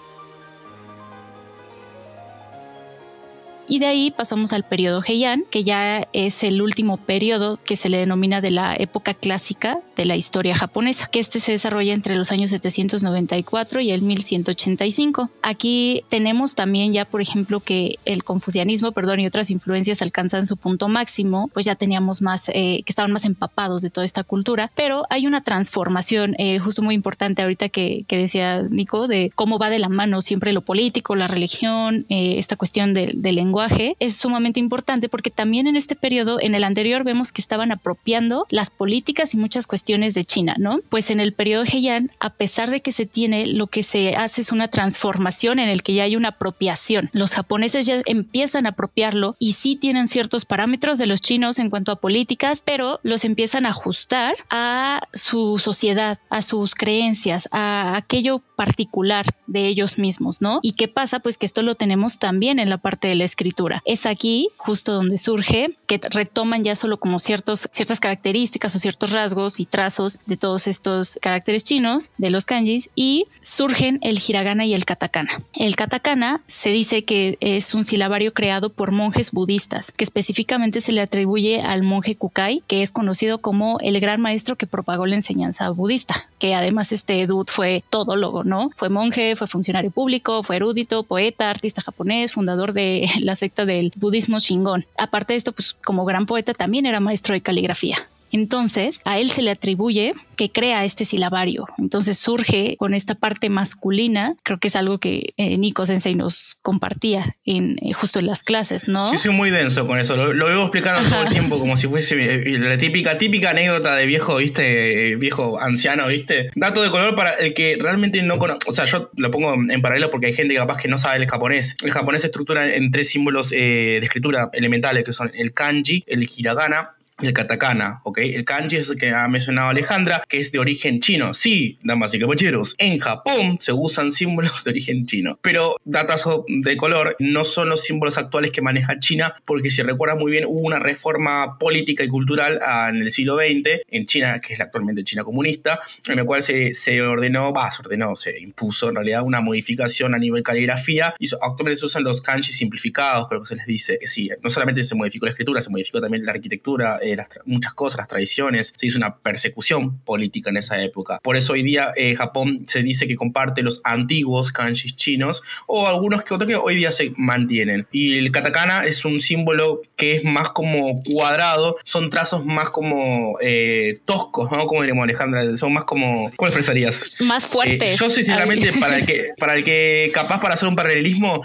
Y 3.72 3.78
de 3.78 3.86
ahí 3.86 4.10
pasamos 4.10 4.52
al 4.52 4.64
periodo 4.64 5.00
Heian, 5.02 5.44
que 5.50 5.64
ya 5.64 6.06
es 6.12 6.42
el 6.42 6.60
último 6.60 6.98
periodo 6.98 7.58
que 7.64 7.74
se 7.74 7.88
le 7.88 7.96
denomina 7.96 8.43
de 8.43 8.50
la 8.50 8.76
época 8.76 9.14
clásica 9.14 9.81
de 9.96 10.05
la 10.05 10.14
historia 10.14 10.55
japonesa, 10.55 11.06
que 11.10 11.20
este 11.20 11.41
se 11.41 11.52
desarrolla 11.52 11.94
entre 11.94 12.14
los 12.17 12.32
años 12.32 12.50
794 12.50 13.81
y 13.81 13.91
el 13.91 14.02
1185. 14.02 15.31
Aquí 15.43 16.05
tenemos 16.10 16.55
también 16.55 16.93
ya, 16.93 17.06
por 17.06 17.22
ejemplo, 17.22 17.60
que 17.60 17.98
el 18.05 18.24
confucianismo, 18.24 18.93
perdón, 18.93 19.20
y 19.20 19.26
otras 19.26 19.50
influencias 19.50 20.02
alcanzan 20.02 20.44
su 20.44 20.58
punto 20.58 20.88
máximo, 20.88 21.48
pues 21.55 21.64
ya 21.64 21.74
teníamos 21.74 22.20
más, 22.20 22.50
eh, 22.50 22.82
que 22.84 22.93
estaban 22.93 23.10
más 23.10 23.24
empapados 23.24 23.81
de 23.81 23.88
toda 23.88 24.05
esta 24.05 24.22
cultura, 24.22 24.70
pero 24.74 25.05
hay 25.08 25.26
una 25.26 25.44
transformación 25.44 26.34
eh, 26.36 26.58
justo 26.58 26.82
muy 26.82 26.94
importante 26.94 27.41
ahorita 27.41 27.70
que, 27.70 28.05
que, 28.06 28.19
decía 28.19 28.60
Nico, 28.69 29.08
de 29.08 29.32
cómo 29.34 29.58
va 29.58 29.70
de 29.70 29.79
la 29.79 29.88
mano 29.88 30.20
siempre 30.20 30.52
lo 30.52 30.60
político, 30.60 31.17
la 31.17 31.26
religión, 31.26 32.05
eh, 32.10 32.34
esta 32.36 32.56
cuestión 32.56 32.93
del 32.93 33.22
lenguaje 33.22 33.61
lenguaje 33.62 33.96
es 34.00 34.16
sumamente 34.16 34.60
importante 34.60 35.08
porque 35.08 35.31
también 35.31 35.66
en 35.66 35.76
este 35.76 35.94
periodo, 35.94 36.38
en 36.40 36.54
el 36.54 36.64
anterior, 36.64 37.04
vemos 37.04 37.32
que 37.32 37.40
estaban 37.40 37.70
apropiando 37.72 38.46
las 38.50 38.70
políticas 38.70 39.34
y 39.34 39.36
muchas 39.36 39.66
cuestiones 39.66 40.14
de 40.14 40.24
China, 40.24 40.56
¿no? 40.58 40.81
Pues 40.88 41.10
en 41.10 41.20
el 41.20 41.32
periodo 41.32 41.64
Heian, 41.64 42.10
a 42.19 42.31
pesar 42.31 42.70
de 42.70 42.81
que 42.81 42.92
se 42.92 43.06
tiene, 43.06 43.46
lo 43.46 43.66
que 43.69 43.82
se 43.82 44.16
hace 44.16 44.40
es 44.40 44.52
una 44.52 44.69
transformación 44.69 45.58
en 45.58 45.69
el 45.69 45.82
que 45.82 45.94
ya 45.94 46.04
hay 46.04 46.16
una 46.16 46.28
apropiación. 46.28 47.10
Los 47.12 47.34
japoneses 47.34 47.86
ya 47.86 48.02
empiezan 48.06 48.66
a 48.66 48.70
apropiarlo 48.70 49.36
y 49.38 49.52
sí 49.52 49.76
tienen 49.76 50.08
ciertos 50.08 50.44
parámetros 50.44 50.98
de 50.98 51.06
los 51.06 51.20
chinos 51.20 51.58
en 51.58 51.70
cuanto 51.70 51.92
a 51.92 51.96
políticas, 51.96 52.62
pero 52.64 53.00
los 53.02 53.24
empiezan 53.24 53.66
a 53.66 53.70
ajustar 53.70 54.34
a 54.50 55.02
su 55.14 55.58
sociedad, 55.58 56.19
a 56.31 56.42
sus 56.42 56.74
creencias, 56.74 57.48
a 57.52 57.96
aquello 57.96 58.40
particular 58.56 59.26
de 59.46 59.66
ellos 59.66 59.98
mismos, 59.98 60.40
¿no? 60.40 60.60
¿Y 60.62 60.72
qué 60.72 60.88
pasa? 60.88 61.20
Pues 61.20 61.36
que 61.36 61.46
esto 61.46 61.62
lo 61.62 61.74
tenemos 61.74 62.19
también 62.19 62.58
en 62.58 62.70
la 62.70 62.78
parte 62.78 63.08
de 63.08 63.14
la 63.14 63.24
escritura 63.24 63.52
Es 63.85 64.06
aquí 64.06 64.49
justo 64.56 64.93
donde 64.93 65.19
surge 65.19 65.77
que 65.87 66.01
retoman 66.11 66.65
ya 66.65 66.77
solo 66.77 66.99
como 66.99 67.19
ciertos, 67.19 67.69
ciertas 67.73 68.01
características 68.01 68.75
o 68.75 68.79
ciertos 68.79 69.13
rasgos 69.13 69.61
y 69.61 69.67
trazos 69.67 70.19
de 70.27 70.37
todos 70.37 70.67
estos 70.67 71.19
caracteres 71.21 71.65
chinos, 71.65 72.11
de 72.19 72.31
los 72.31 72.47
kanjis, 72.47 72.91
y 72.94 73.27
surgen 73.43 73.99
el 74.03 74.21
hiragana 74.27 74.65
y 74.65 74.75
el 74.75 74.85
katakana. 74.85 75.43
El 75.55 75.77
katakana 75.77 76.43
se 76.47 76.71
dice 76.71 77.05
que 77.05 77.37
es 77.41 77.75
un 77.75 77.85
silabario 77.85 78.32
creado 78.32 78.71
por 78.71 78.93
monjes 78.93 79.32
budistas, 79.32 79.93
que 79.93 80.05
específicamente 80.05 80.81
se 80.81 80.93
le 80.93 81.01
atribuye 81.01 81.61
al 81.61 81.82
monje 81.82 82.17
Kukai, 82.17 82.63
que 82.67 82.82
es 82.82 82.93
conocido 82.93 83.39
como 83.39 83.79
el 83.81 84.01
gran 84.01 84.21
maestro 84.21 84.56
que 84.56 84.67
propagó 84.67 85.06
la 85.06 85.17
enseñanza 85.17 85.71
budista, 85.71 86.29
que 86.39 86.55
además 86.55 86.93
este 86.93 87.27
dude 87.27 87.53
fue 87.53 87.85
todólogo, 87.91 88.44
¿no? 88.44 88.71
Fue 88.77 88.89
monje, 88.89 89.37
fue 89.37 89.47
funcionario 89.47 89.91
público, 89.91 90.43
fue 90.43 90.56
erudito, 90.56 91.03
poeta, 91.05 91.51
artista 91.51 91.82
japonés, 91.82 92.32
fundador 92.32 92.73
de 92.73 93.09
la 93.21 93.31
secta 93.34 93.65
del 93.65 93.93
budismo 93.96 94.39
Shingon. 94.39 94.86
Aparte 94.98 95.32
de 95.32 95.39
esto, 95.39 95.53
pues 95.53 95.74
como 95.84 96.05
gran 96.05 96.27
poeta 96.27 96.55
también 96.55 96.86
era 96.86 97.01
maestro 97.01 97.34
de 97.34 97.41
caligrafía. 97.41 98.08
Entonces, 98.32 99.01
a 99.05 99.19
él 99.19 99.31
se 99.31 99.43
le 99.43 99.51
atribuye 99.51 100.15
que 100.36 100.51
crea 100.51 100.84
este 100.84 101.05
silabario. 101.05 101.67
Entonces 101.79 102.19
surge 102.19 102.77
con 102.79 102.94
esta 102.94 103.15
parte 103.15 103.48
masculina. 103.51 104.34
Creo 104.43 104.58
que 104.58 104.69
es 104.69 104.77
algo 104.77 104.98
que 104.98 105.34
eh, 105.36 105.58
Nico 105.58 105.86
Sensei 105.86 106.15
nos 106.15 106.58
compartía 106.62 107.36
en 107.44 107.77
eh, 107.82 107.93
justo 107.93 108.19
en 108.19 108.27
las 108.27 108.43
clases, 108.43 108.89
¿no? 108.89 109.12
Yo 109.12 109.19
soy 109.19 109.32
muy 109.32 109.51
denso 109.51 109.86
con 109.86 109.98
eso. 109.98 110.17
Lo, 110.17 110.46
veo 110.46 110.62
explicando 110.62 111.08
todo 111.08 111.22
el 111.22 111.29
tiempo 111.29 111.58
como 111.58 111.77
si 111.77 111.86
fuese 111.86 112.15
eh, 112.15 112.58
la 112.58 112.79
típica, 112.79 113.19
típica 113.19 113.51
anécdota 113.51 113.94
de 113.94 114.06
viejo, 114.06 114.36
¿viste? 114.36 115.15
Viejo 115.17 115.60
anciano, 115.60 116.06
¿viste? 116.08 116.51
Dato 116.56 116.82
de 116.82 116.91
color 116.91 117.15
para 117.15 117.32
el 117.34 117.55
que 117.55 117.77
realmente 117.79 118.22
no 118.22 118.39
conoce. 118.39 118.60
O 118.67 118.72
sea, 118.72 118.86
yo 118.86 119.10
lo 119.17 119.31
pongo 119.31 119.55
en 119.55 119.82
paralelo 119.82 120.10
porque 120.10 120.27
hay 120.27 120.34
gente 120.34 120.55
capaz 120.55 120.79
que 120.79 120.89
no 120.89 120.98
sabe 120.98 121.19
el 121.19 121.29
japonés. 121.29 121.77
El 121.82 121.91
japonés 121.91 122.22
se 122.22 122.29
estructura 122.29 122.74
en 122.74 122.91
tres 122.91 123.10
símbolos 123.10 123.51
de 123.51 123.98
escritura 123.98 124.51
elementales 124.55 125.05
que 125.05 125.12
son 125.12 125.31
el 125.34 125.53
kanji, 125.53 126.05
el 126.06 126.29
hiragana 126.36 126.96
el 127.22 127.32
katakana, 127.32 128.00
¿ok? 128.05 128.19
El 128.19 128.44
kanji 128.44 128.76
es 128.76 128.91
el 128.91 128.98
que 128.98 129.10
ha 129.10 129.26
mencionado 129.29 129.70
Alejandra, 129.70 130.24
que 130.29 130.38
es 130.38 130.52
de 130.52 130.58
origen 130.58 131.00
chino. 131.00 131.34
Sí, 131.34 131.79
damas 131.82 132.14
y 132.14 132.19
caballeros, 132.19 132.74
en 132.79 132.98
Japón 132.98 133.56
se 133.60 133.72
usan 133.72 134.12
símbolos 134.12 134.64
de 134.64 134.70
origen 134.70 135.06
chino, 135.06 135.38
pero 135.43 135.76
datazo 135.84 136.44
de 136.48 136.76
color 136.76 137.17
no 137.19 137.44
son 137.44 137.69
los 137.69 137.82
símbolos 137.82 138.19
actuales 138.19 138.50
que 138.50 138.62
maneja 138.62 138.98
China, 138.98 139.34
porque 139.44 139.70
si 139.70 139.82
recuerdas 139.82 140.19
muy 140.19 140.31
bien, 140.31 140.44
hubo 140.46 140.60
una 140.60 140.79
reforma 140.79 141.58
política 141.58 142.05
y 142.05 142.08
cultural 142.08 142.60
en 142.91 143.02
el 143.02 143.10
siglo 143.10 143.36
XX 143.36 143.82
en 143.88 144.06
China, 144.06 144.41
que 144.41 144.55
es 144.55 144.60
actualmente 144.60 145.05
China 145.05 145.24
comunista, 145.24 145.81
en 146.06 146.17
la 146.17 146.24
cual 146.24 146.43
se, 146.43 146.74
se 146.74 147.00
ordenó, 147.02 147.52
va, 147.52 147.70
se 147.70 147.82
ordenó, 147.82 148.17
se 148.17 148.38
impuso 148.38 148.88
en 148.88 148.96
realidad 148.96 149.22
una 149.22 149.41
modificación 149.41 150.14
a 150.14 150.19
nivel 150.19 150.43
caligrafía 150.43 151.14
y 151.19 151.29
actualmente 151.41 151.81
se 151.81 151.86
usan 151.86 152.05
los 152.05 152.20
kanji 152.22 152.52
simplificados, 152.52 153.29
creo 153.29 153.43
que 153.43 153.48
se 153.48 153.56
les 153.56 153.67
dice, 153.67 153.98
que 153.98 154.06
sí, 154.06 154.31
no 154.43 154.50
solamente 154.50 154.84
se 154.84 154.94
modificó 154.94 155.26
la 155.26 155.32
escritura, 155.32 155.60
se 155.60 155.70
modificó 155.70 156.00
también 156.00 156.24
la 156.24 156.32
arquitectura, 156.32 156.98
eh, 157.02 157.11
muchas 157.44 157.72
cosas, 157.74 157.98
las 157.98 158.08
tradiciones, 158.08 158.72
se 158.76 158.86
hizo 158.86 158.98
una 158.98 159.16
persecución 159.16 159.98
política 159.98 160.50
en 160.50 160.56
esa 160.56 160.82
época. 160.82 161.19
Por 161.22 161.36
eso 161.36 161.52
hoy 161.52 161.62
día 161.62 161.92
eh, 161.96 162.14
Japón 162.14 162.64
se 162.66 162.82
dice 162.82 163.06
que 163.06 163.16
comparte 163.16 163.62
los 163.62 163.81
antiguos 163.84 164.52
kanjis 164.52 164.96
chinos 164.96 165.42
o 165.66 165.86
algunos 165.86 166.22
que 166.22 166.34
otros 166.34 166.48
que 166.48 166.56
hoy 166.56 166.76
día 166.76 166.92
se 166.92 167.12
mantienen. 167.16 167.86
Y 167.92 168.19
el 168.19 168.31
katakana 168.32 168.84
es 168.84 169.04
un 169.04 169.20
símbolo 169.20 169.82
que 169.96 170.16
es 170.16 170.24
más 170.24 170.50
como 170.50 171.02
cuadrado, 171.02 171.76
son 171.84 172.10
trazos 172.10 172.44
más 172.44 172.70
como 172.70 173.38
eh, 173.40 174.00
toscos, 174.04 174.50
¿no? 174.50 174.66
Como 174.66 174.82
diríamos 174.82 175.04
Alejandra, 175.04 175.56
son 175.56 175.72
más 175.72 175.84
como, 175.84 176.31
¿cómo 176.36 176.48
expresarías? 176.48 177.20
Más 177.24 177.46
fuertes. 177.46 177.98
yo 177.98 178.10
sinceramente, 178.10 178.72
para 178.81 178.98
el, 178.98 179.06
que, 179.06 179.31
para 179.38 179.54
el 179.54 179.64
que 179.64 180.10
capaz 180.12 180.40
para 180.40 180.54
hacer 180.54 180.69
un 180.69 180.76
paralelismo, 180.76 181.42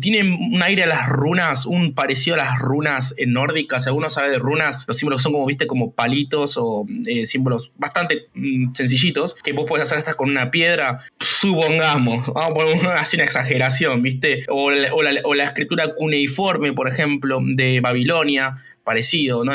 tiene 0.00 0.22
un 0.22 0.62
aire 0.62 0.84
a 0.84 0.86
las 0.86 1.08
runas, 1.08 1.66
un 1.66 1.94
parecido 1.94 2.34
a 2.34 2.38
las 2.38 2.58
runas 2.58 3.14
nórdicas, 3.26 3.84
si 3.84 3.88
alguno 3.88 4.10
sabe 4.10 4.30
de 4.30 4.38
runas, 4.38 4.84
los 4.86 4.97
símbolos 4.98 5.22
son 5.22 5.32
como, 5.32 5.46
viste, 5.46 5.66
como 5.66 5.92
palitos 5.92 6.56
o 6.56 6.86
eh, 7.06 7.26
símbolos 7.26 7.72
bastante 7.76 8.28
mm, 8.34 8.74
sencillitos 8.74 9.34
que 9.34 9.52
vos 9.52 9.66
podés 9.66 9.84
hacer 9.84 9.98
hasta 9.98 10.14
con 10.14 10.30
una 10.30 10.50
piedra, 10.50 11.04
supongamos, 11.18 12.26
vamos 12.34 12.50
a 12.50 12.54
poner 12.54 12.86
así 12.88 13.16
una 13.16 13.24
exageración, 13.24 14.02
viste, 14.02 14.44
o 14.48 14.70
la, 14.70 14.92
o 15.24 15.34
la 15.34 15.44
escritura 15.44 15.94
cuneiforme, 15.94 16.72
por 16.72 16.88
ejemplo, 16.88 17.40
de 17.42 17.80
Babilonia, 17.80 18.56
parecido, 18.88 19.44
no, 19.44 19.52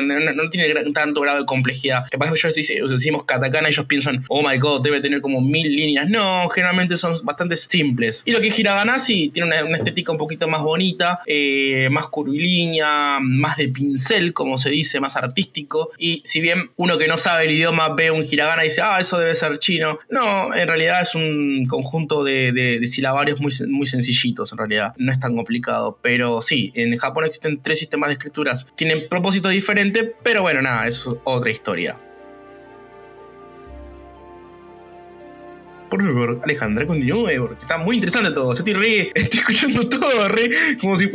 tiene 0.51 0.71
tanto 0.93 1.21
grado 1.21 1.39
de 1.39 1.45
complejidad. 1.45 2.05
Capaz 2.11 2.31
que 2.31 2.39
yo 2.39 2.87
decimos 2.87 3.23
katakana 3.23 3.69
ellos 3.69 3.87
piensan, 3.87 4.23
oh 4.29 4.47
my 4.47 4.59
god, 4.59 4.83
debe 4.83 5.01
tener 5.01 5.21
como 5.21 5.41
mil 5.41 5.75
líneas. 5.75 6.07
No, 6.07 6.47
generalmente 6.49 6.97
son 6.97 7.17
bastante 7.23 7.57
simples. 7.57 8.21
Y 8.25 8.31
lo 8.31 8.39
que 8.39 8.49
es 8.49 8.59
hiragana 8.59 8.99
sí, 8.99 9.31
tiene 9.33 9.47
una, 9.47 9.75
estética 9.75 10.11
un 10.11 10.19
poquito 10.19 10.47
más 10.47 10.61
bonita, 10.61 11.21
eh, 11.25 11.87
más 11.89 12.05
curvilínea, 12.07 13.17
más 13.19 13.57
de 13.57 13.69
pincel, 13.69 14.33
como 14.33 14.59
se 14.59 14.69
dice, 14.69 14.99
más 14.99 15.15
artístico. 15.15 15.89
Y 15.97 16.21
si 16.25 16.39
bien 16.39 16.69
uno 16.75 16.99
que 16.99 17.07
no 17.07 17.17
sabe 17.17 17.45
el 17.45 17.51
idioma 17.51 17.89
ve 17.89 18.11
un 18.11 18.23
hiragana 18.23 18.63
y 18.63 18.69
dice, 18.69 18.83
ah, 18.83 18.99
eso 18.99 19.17
debe 19.17 19.33
ser 19.33 19.57
chino. 19.57 19.97
No, 20.11 20.53
en 20.53 20.67
realidad 20.67 21.01
es 21.01 21.15
un 21.15 21.65
conjunto 21.67 22.23
de, 22.23 22.51
de, 22.51 22.85
silabarios 22.85 23.41
muy, 23.41 23.51
muy 23.67 23.87
sencillitos, 23.87 24.51
en 24.51 24.59
realidad. 24.59 24.93
No 24.97 25.11
es 25.11 25.19
tan 25.19 25.35
complicado. 25.35 25.97
Pero 26.03 26.39
sí, 26.41 26.71
en 26.75 26.95
Japón 26.97 27.25
existen 27.25 27.59
tres 27.63 27.79
sistemas 27.79 28.09
de 28.09 28.13
escrituras. 28.13 28.67
Tienen 28.75 29.07
propósito 29.23 29.47
diferente, 29.47 30.13
pero 30.21 30.41
bueno, 30.41 30.61
nada, 30.61 30.85
eso 30.85 31.13
es 31.13 31.19
otra 31.23 31.49
historia. 31.49 31.97
Por 35.89 36.03
favor, 36.03 36.41
Alejandra, 36.43 36.85
continúe, 36.85 37.39
porque 37.39 37.61
está 37.61 37.77
muy 37.77 37.95
interesante 37.95 38.31
todo. 38.31 38.53
Yo 38.53 38.59
estoy 38.59 38.73
re, 38.73 39.11
estoy 39.15 39.39
escuchando 39.39 39.87
todo, 39.87 40.27
re, 40.27 40.77
como 40.81 40.97
si 40.97 41.07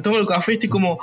todo 0.00 0.20
el 0.20 0.26
café 0.26 0.52
estoy 0.52 0.68
como 0.68 1.00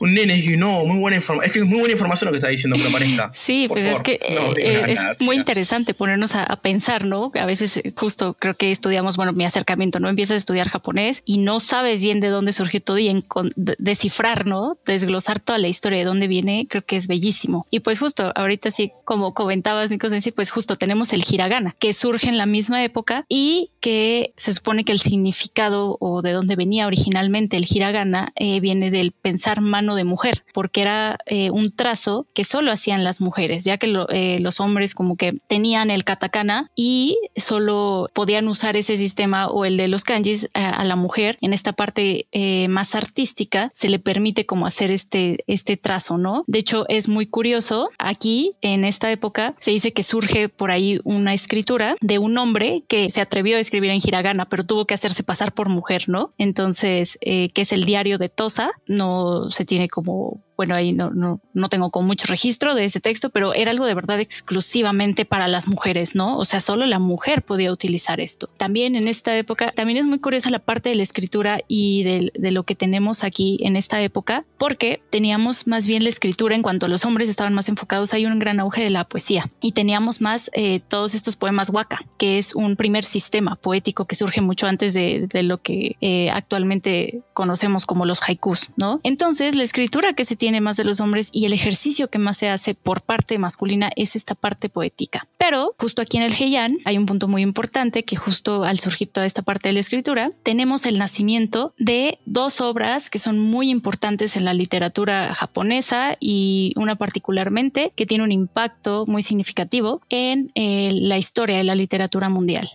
un 0.00 0.14
nene 0.14 0.38
y 0.38 0.56
no, 0.56 0.84
muy 0.84 0.98
buena 0.98 1.16
información. 1.16 1.46
Es 1.46 1.52
que 1.52 1.58
es 1.60 1.64
muy 1.64 1.78
buena 1.78 1.92
información 1.92 2.26
lo 2.26 2.32
que 2.32 2.38
está 2.38 2.48
diciendo, 2.48 2.76
pero 2.78 2.90
parezca. 2.90 3.30
Sí, 3.46 3.66
pues 3.68 3.84
es 3.86 4.00
que 4.00 4.18
eh, 4.22 4.84
es 4.88 5.20
muy 5.20 5.36
interesante 5.36 5.94
ponernos 5.94 6.34
a, 6.34 6.56
pensar, 6.56 7.04
¿no? 7.04 7.30
A 7.34 7.46
veces 7.46 7.76
eh, 7.76 7.92
justo 7.94 8.34
creo 8.38 8.54
que 8.54 8.70
estudiamos, 8.70 9.16
bueno, 9.16 9.32
mi 9.32 9.44
acercamiento, 9.44 10.00
¿no? 10.00 10.08
Empiezas 10.08 10.34
a 10.34 10.36
estudiar 10.38 10.68
japonés 10.68 11.22
y 11.24 11.38
no 11.38 11.60
sabes 11.60 12.02
bien 12.02 12.20
de 12.20 12.28
dónde 12.28 12.52
surgió 12.52 12.80
todo 12.80 12.98
y 12.98 13.08
en, 13.08 13.24
descifrar, 13.56 14.46
¿no? 14.46 14.78
Desglosar 14.86 15.38
toda 15.38 15.58
la 15.58 15.68
historia 15.68 15.98
de 15.98 16.04
dónde 16.04 16.28
viene, 16.28 16.66
creo 16.68 16.84
que 16.84 16.96
es 16.96 17.06
bellísimo. 17.06 17.66
Y 17.70 17.80
pues 17.80 17.98
justo 17.98 18.32
ahorita 18.34 18.70
sí, 18.70 18.92
como 19.04 19.34
comentabas, 19.34 19.90
Nico 19.90 20.08
sí, 20.08 20.32
pues 20.32 20.50
justo 20.50 20.76
tenemos 20.76 21.12
el 21.12 21.24
hiragana, 21.28 21.74
que 21.78 21.92
surge 21.92 22.28
en 22.28 22.38
la 22.38 22.46
misma 22.46 22.82
época 22.82 23.24
y 23.28 23.70
que 23.80 24.32
se 24.36 24.52
supone 24.52 24.84
que 24.84 24.92
el 24.92 24.98
significado 24.98 25.96
o 26.00 26.22
de 26.22 26.32
dónde 26.32 26.56
venía 26.56 26.86
originalmente 26.86 27.56
el 27.56 27.66
hiragana 27.68 28.32
eh, 28.36 28.60
viene 28.60 28.90
del 28.90 29.12
pensar 29.12 29.60
mano 29.60 29.85
de 29.94 30.04
mujer, 30.04 30.44
porque 30.52 30.82
era 30.82 31.18
eh, 31.26 31.50
un 31.50 31.72
trazo 31.72 32.26
que 32.34 32.44
solo 32.44 32.72
hacían 32.72 33.04
las 33.04 33.20
mujeres, 33.20 33.64
ya 33.64 33.78
que 33.78 33.92
eh, 34.10 34.38
los 34.40 34.60
hombres 34.60 34.94
como 34.94 35.16
que 35.16 35.38
tenían 35.48 35.90
el 35.90 36.04
katakana 36.04 36.70
y 36.74 37.18
solo 37.36 38.08
podían 38.14 38.48
usar 38.48 38.76
ese 38.76 38.96
sistema 38.96 39.48
o 39.48 39.64
el 39.64 39.76
de 39.76 39.88
los 39.88 40.04
kanjis 40.04 40.44
eh, 40.44 40.48
a, 40.54 40.84
la 40.84 40.96
mujer. 40.96 41.38
En 41.40 41.52
esta 41.52 41.72
parte 41.72 42.26
más 42.68 42.94
artística 42.94 43.70
se 43.74 43.88
le 43.88 43.98
permite 43.98 44.46
como 44.46 44.66
hacer 44.66 44.90
este, 44.90 45.44
este 45.46 45.76
trazo, 45.76 46.16
¿no? 46.16 46.44
De 46.46 46.58
hecho, 46.58 46.86
es 46.88 47.08
muy 47.08 47.26
curioso. 47.26 47.90
Aquí, 47.98 48.54
en 48.60 48.84
esta 48.84 49.10
época, 49.10 49.54
se 49.60 49.72
dice 49.72 49.92
que 49.92 50.02
surge 50.02 50.48
por 50.48 50.70
ahí 50.70 51.00
una 51.04 51.34
escritura 51.34 51.96
de 52.00 52.18
un 52.18 52.38
hombre 52.38 52.84
que 52.88 53.10
se 53.10 53.20
atrevió 53.20 53.56
a 53.56 53.60
escribir 53.60 53.90
en 53.90 54.00
hiragana, 54.02 54.48
pero 54.48 54.64
tuvo 54.64 54.86
que 54.86 54.94
hacerse 54.94 55.22
pasar 55.22 55.52
por 55.52 55.68
mujer, 55.68 56.04
¿no? 56.08 56.32
Entonces, 56.38 57.18
que 57.20 57.52
es 57.54 57.72
el 57.72 57.84
diario 57.84 58.18
de 58.18 58.28
Tosa, 58.28 58.70
no 58.86 59.50
se 59.50 59.64
tiene 59.64 59.75
tiene 59.76 59.90
como 59.90 60.42
bueno, 60.56 60.74
ahí 60.74 60.92
no, 60.92 61.10
no, 61.10 61.40
no 61.54 61.68
tengo 61.68 61.90
con 61.90 62.06
mucho 62.06 62.26
registro 62.28 62.74
de 62.74 62.84
ese 62.84 63.00
texto, 63.00 63.30
pero 63.30 63.54
era 63.54 63.70
algo 63.70 63.86
de 63.86 63.94
verdad 63.94 64.20
exclusivamente 64.20 65.24
para 65.24 65.48
las 65.48 65.68
mujeres, 65.68 66.14
¿no? 66.14 66.38
O 66.38 66.44
sea, 66.44 66.60
solo 66.60 66.86
la 66.86 66.98
mujer 66.98 67.42
podía 67.42 67.70
utilizar 67.72 68.20
esto. 68.20 68.48
También 68.56 68.96
en 68.96 69.08
esta 69.08 69.36
época, 69.36 69.72
también 69.72 69.98
es 69.98 70.06
muy 70.06 70.18
curiosa 70.18 70.50
la 70.50 70.58
parte 70.58 70.88
de 70.88 70.94
la 70.94 71.02
escritura 71.02 71.60
y 71.68 72.02
de, 72.04 72.32
de 72.34 72.50
lo 72.50 72.62
que 72.62 72.74
tenemos 72.74 73.24
aquí 73.24 73.58
en 73.62 73.76
esta 73.76 74.00
época, 74.00 74.44
porque 74.58 75.02
teníamos 75.10 75.66
más 75.66 75.86
bien 75.86 76.02
la 76.02 76.08
escritura 76.08 76.54
en 76.54 76.62
cuanto 76.62 76.86
a 76.86 76.88
los 76.88 77.04
hombres 77.04 77.28
estaban 77.28 77.54
más 77.54 77.68
enfocados, 77.68 78.14
hay 78.14 78.26
un 78.26 78.38
gran 78.38 78.60
auge 78.60 78.82
de 78.82 78.90
la 78.90 79.04
poesía 79.04 79.50
y 79.60 79.72
teníamos 79.72 80.20
más 80.20 80.50
eh, 80.54 80.80
todos 80.88 81.14
estos 81.14 81.36
poemas 81.36 81.70
waka, 81.70 82.04
que 82.18 82.38
es 82.38 82.54
un 82.54 82.76
primer 82.76 83.04
sistema 83.04 83.56
poético 83.56 84.06
que 84.06 84.16
surge 84.16 84.40
mucho 84.40 84.66
antes 84.66 84.94
de, 84.94 85.26
de 85.28 85.42
lo 85.42 85.60
que 85.60 85.96
eh, 86.00 86.30
actualmente 86.30 87.22
conocemos 87.34 87.86
como 87.86 88.06
los 88.06 88.20
haikus, 88.22 88.70
¿no? 88.76 89.00
Entonces, 89.02 89.54
la 89.54 89.62
escritura 89.62 90.14
que 90.14 90.24
se 90.24 90.36
tiene 90.36 90.45
tiene 90.46 90.60
más 90.60 90.76
de 90.76 90.84
los 90.84 91.00
hombres 91.00 91.30
y 91.32 91.44
el 91.46 91.52
ejercicio 91.52 92.08
que 92.08 92.20
más 92.20 92.36
se 92.36 92.48
hace 92.48 92.76
por 92.76 93.02
parte 93.02 93.36
masculina 93.36 93.90
es 93.96 94.14
esta 94.14 94.36
parte 94.36 94.68
poética. 94.68 95.26
Pero 95.38 95.74
justo 95.76 96.02
aquí 96.02 96.18
en 96.18 96.22
el 96.22 96.32
Heian 96.32 96.78
hay 96.84 96.98
un 96.98 97.04
punto 97.04 97.26
muy 97.26 97.42
importante 97.42 98.04
que 98.04 98.14
justo 98.14 98.62
al 98.62 98.78
surgir 98.78 99.08
toda 99.08 99.26
esta 99.26 99.42
parte 99.42 99.68
de 99.68 99.72
la 99.72 99.80
escritura, 99.80 100.30
tenemos 100.44 100.86
el 100.86 100.98
nacimiento 100.98 101.74
de 101.78 102.20
dos 102.26 102.60
obras 102.60 103.10
que 103.10 103.18
son 103.18 103.40
muy 103.40 103.70
importantes 103.70 104.36
en 104.36 104.44
la 104.44 104.54
literatura 104.54 105.34
japonesa 105.34 106.16
y 106.20 106.72
una 106.76 106.94
particularmente 106.94 107.90
que 107.96 108.06
tiene 108.06 108.22
un 108.22 108.30
impacto 108.30 109.04
muy 109.08 109.22
significativo 109.22 110.00
en 110.10 110.52
eh, 110.54 110.92
la 110.92 111.18
historia 111.18 111.56
de 111.56 111.64
la 111.64 111.74
literatura 111.74 112.28
mundial. 112.28 112.70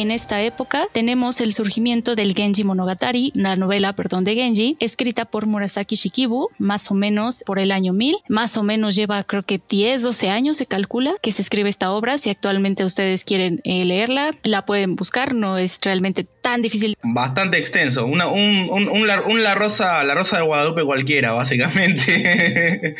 En 0.00 0.10
esta 0.10 0.40
época 0.42 0.86
tenemos 0.92 1.40
el 1.40 1.52
surgimiento 1.52 2.14
del 2.14 2.34
Genji 2.34 2.64
Monogatari, 2.64 3.32
la 3.34 3.56
novela, 3.56 3.94
perdón, 3.94 4.24
de 4.24 4.34
Genji, 4.34 4.76
escrita 4.80 5.26
por 5.26 5.46
Murasaki 5.46 5.96
Shikibu, 5.96 6.48
más 6.58 6.90
o 6.90 6.94
menos 6.94 7.42
por 7.44 7.58
el 7.58 7.70
año 7.70 7.92
1000. 7.92 8.16
Más 8.28 8.56
o 8.56 8.62
menos 8.62 8.94
lleva 8.94 9.22
creo 9.24 9.42
que 9.42 9.60
10, 9.68 10.02
12 10.02 10.30
años 10.30 10.56
se 10.56 10.66
calcula 10.66 11.14
que 11.22 11.32
se 11.32 11.42
escribe 11.42 11.68
esta 11.68 11.92
obra. 11.92 12.18
Si 12.18 12.30
actualmente 12.30 12.84
ustedes 12.84 13.24
quieren 13.24 13.60
eh, 13.64 13.84
leerla, 13.84 14.34
la 14.42 14.64
pueden 14.64 14.96
buscar, 14.96 15.34
no 15.34 15.58
es 15.58 15.78
realmente 15.82 16.24
tan 16.50 16.62
difícil. 16.62 16.96
Bastante 17.02 17.58
extenso, 17.58 18.06
una, 18.06 18.26
un, 18.26 18.68
un, 18.70 19.06
la, 19.06 19.54
rosa, 19.54 20.02
la 20.02 20.14
rosa 20.14 20.38
de 20.38 20.42
Guadalupe 20.42 20.84
cualquiera, 20.84 21.32
básicamente. 21.32 22.96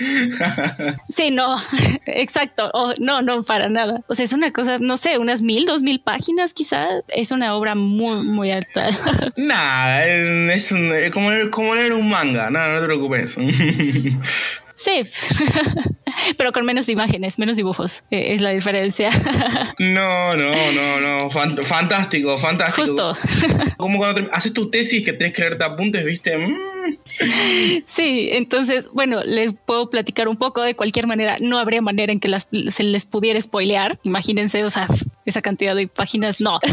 sí, 1.08 1.30
no, 1.30 1.56
exacto, 2.06 2.70
no, 3.00 3.22
no, 3.22 3.42
para 3.42 3.68
nada. 3.68 4.02
O 4.06 4.14
sea, 4.14 4.24
es 4.24 4.32
una 4.32 4.52
cosa, 4.52 4.78
no 4.78 4.96
sé, 4.96 5.18
unas 5.18 5.42
mil, 5.42 5.66
dos 5.66 5.82
mil 5.82 6.00
páginas 6.00 6.54
quizá, 6.54 6.86
es 7.08 7.32
una 7.32 7.54
obra 7.56 7.74
muy, 7.74 8.22
muy 8.22 8.52
alta. 8.52 8.88
Nada, 9.36 10.06
es, 10.06 10.72
como, 11.12 11.30
como 11.50 11.74
leer 11.74 11.92
un 11.92 12.08
manga, 12.08 12.50
no, 12.50 12.72
no 12.72 12.80
te 12.80 12.86
preocupes. 12.86 13.36
Sí, 14.80 15.02
pero 16.38 16.52
con 16.52 16.64
menos 16.64 16.88
imágenes, 16.88 17.38
menos 17.38 17.58
dibujos, 17.58 18.02
eh, 18.10 18.32
es 18.32 18.40
la 18.40 18.48
diferencia. 18.48 19.10
no, 19.78 20.34
no, 20.34 20.52
no, 20.72 21.00
no, 21.00 21.30
fantástico, 21.30 22.38
fantástico. 22.38 22.86
Justo. 22.86 23.14
Como 23.76 23.98
cuando 23.98 24.30
haces 24.32 24.54
tu 24.54 24.70
tesis 24.70 25.04
que 25.04 25.12
tienes 25.12 25.34
que 25.34 25.42
leerte 25.42 25.64
apuntes, 25.64 26.02
viste. 26.02 26.38
Mm. 26.38 26.56
Sí, 27.84 28.30
entonces, 28.32 28.90
bueno, 28.92 29.22
les 29.24 29.52
puedo 29.52 29.90
platicar 29.90 30.28
un 30.28 30.36
poco 30.36 30.62
de 30.62 30.74
cualquier 30.74 31.06
manera. 31.06 31.36
No 31.40 31.58
habría 31.58 31.82
manera 31.82 32.12
en 32.12 32.20
que 32.20 32.30
se 32.70 32.82
les 32.82 33.04
pudiera 33.04 33.40
spoilear. 33.40 33.98
Imagínense, 34.04 34.64
o 34.64 34.70
sea, 34.70 34.86
esa 35.24 35.42
cantidad 35.42 35.74
de 35.74 35.88
páginas, 35.88 36.40
no. 36.40 36.58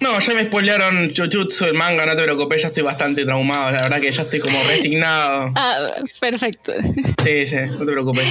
No, 0.00 0.20
ya 0.20 0.32
me 0.32 0.44
spoilearon 0.44 1.12
Jujutsu, 1.12 1.64
el 1.64 1.74
manga, 1.74 2.06
no 2.06 2.14
te 2.14 2.22
preocupes, 2.22 2.62
ya 2.62 2.68
estoy 2.68 2.84
bastante 2.84 3.24
traumado, 3.24 3.72
la 3.72 3.82
verdad 3.82 4.00
que 4.00 4.12
ya 4.12 4.22
estoy 4.22 4.38
como 4.38 4.56
resignado. 4.68 5.50
Ah, 5.56 5.88
perfecto. 6.20 6.72
Sí, 7.24 7.46
sí, 7.46 7.56
no 7.56 7.84
te 7.84 7.92
preocupes. 7.92 8.24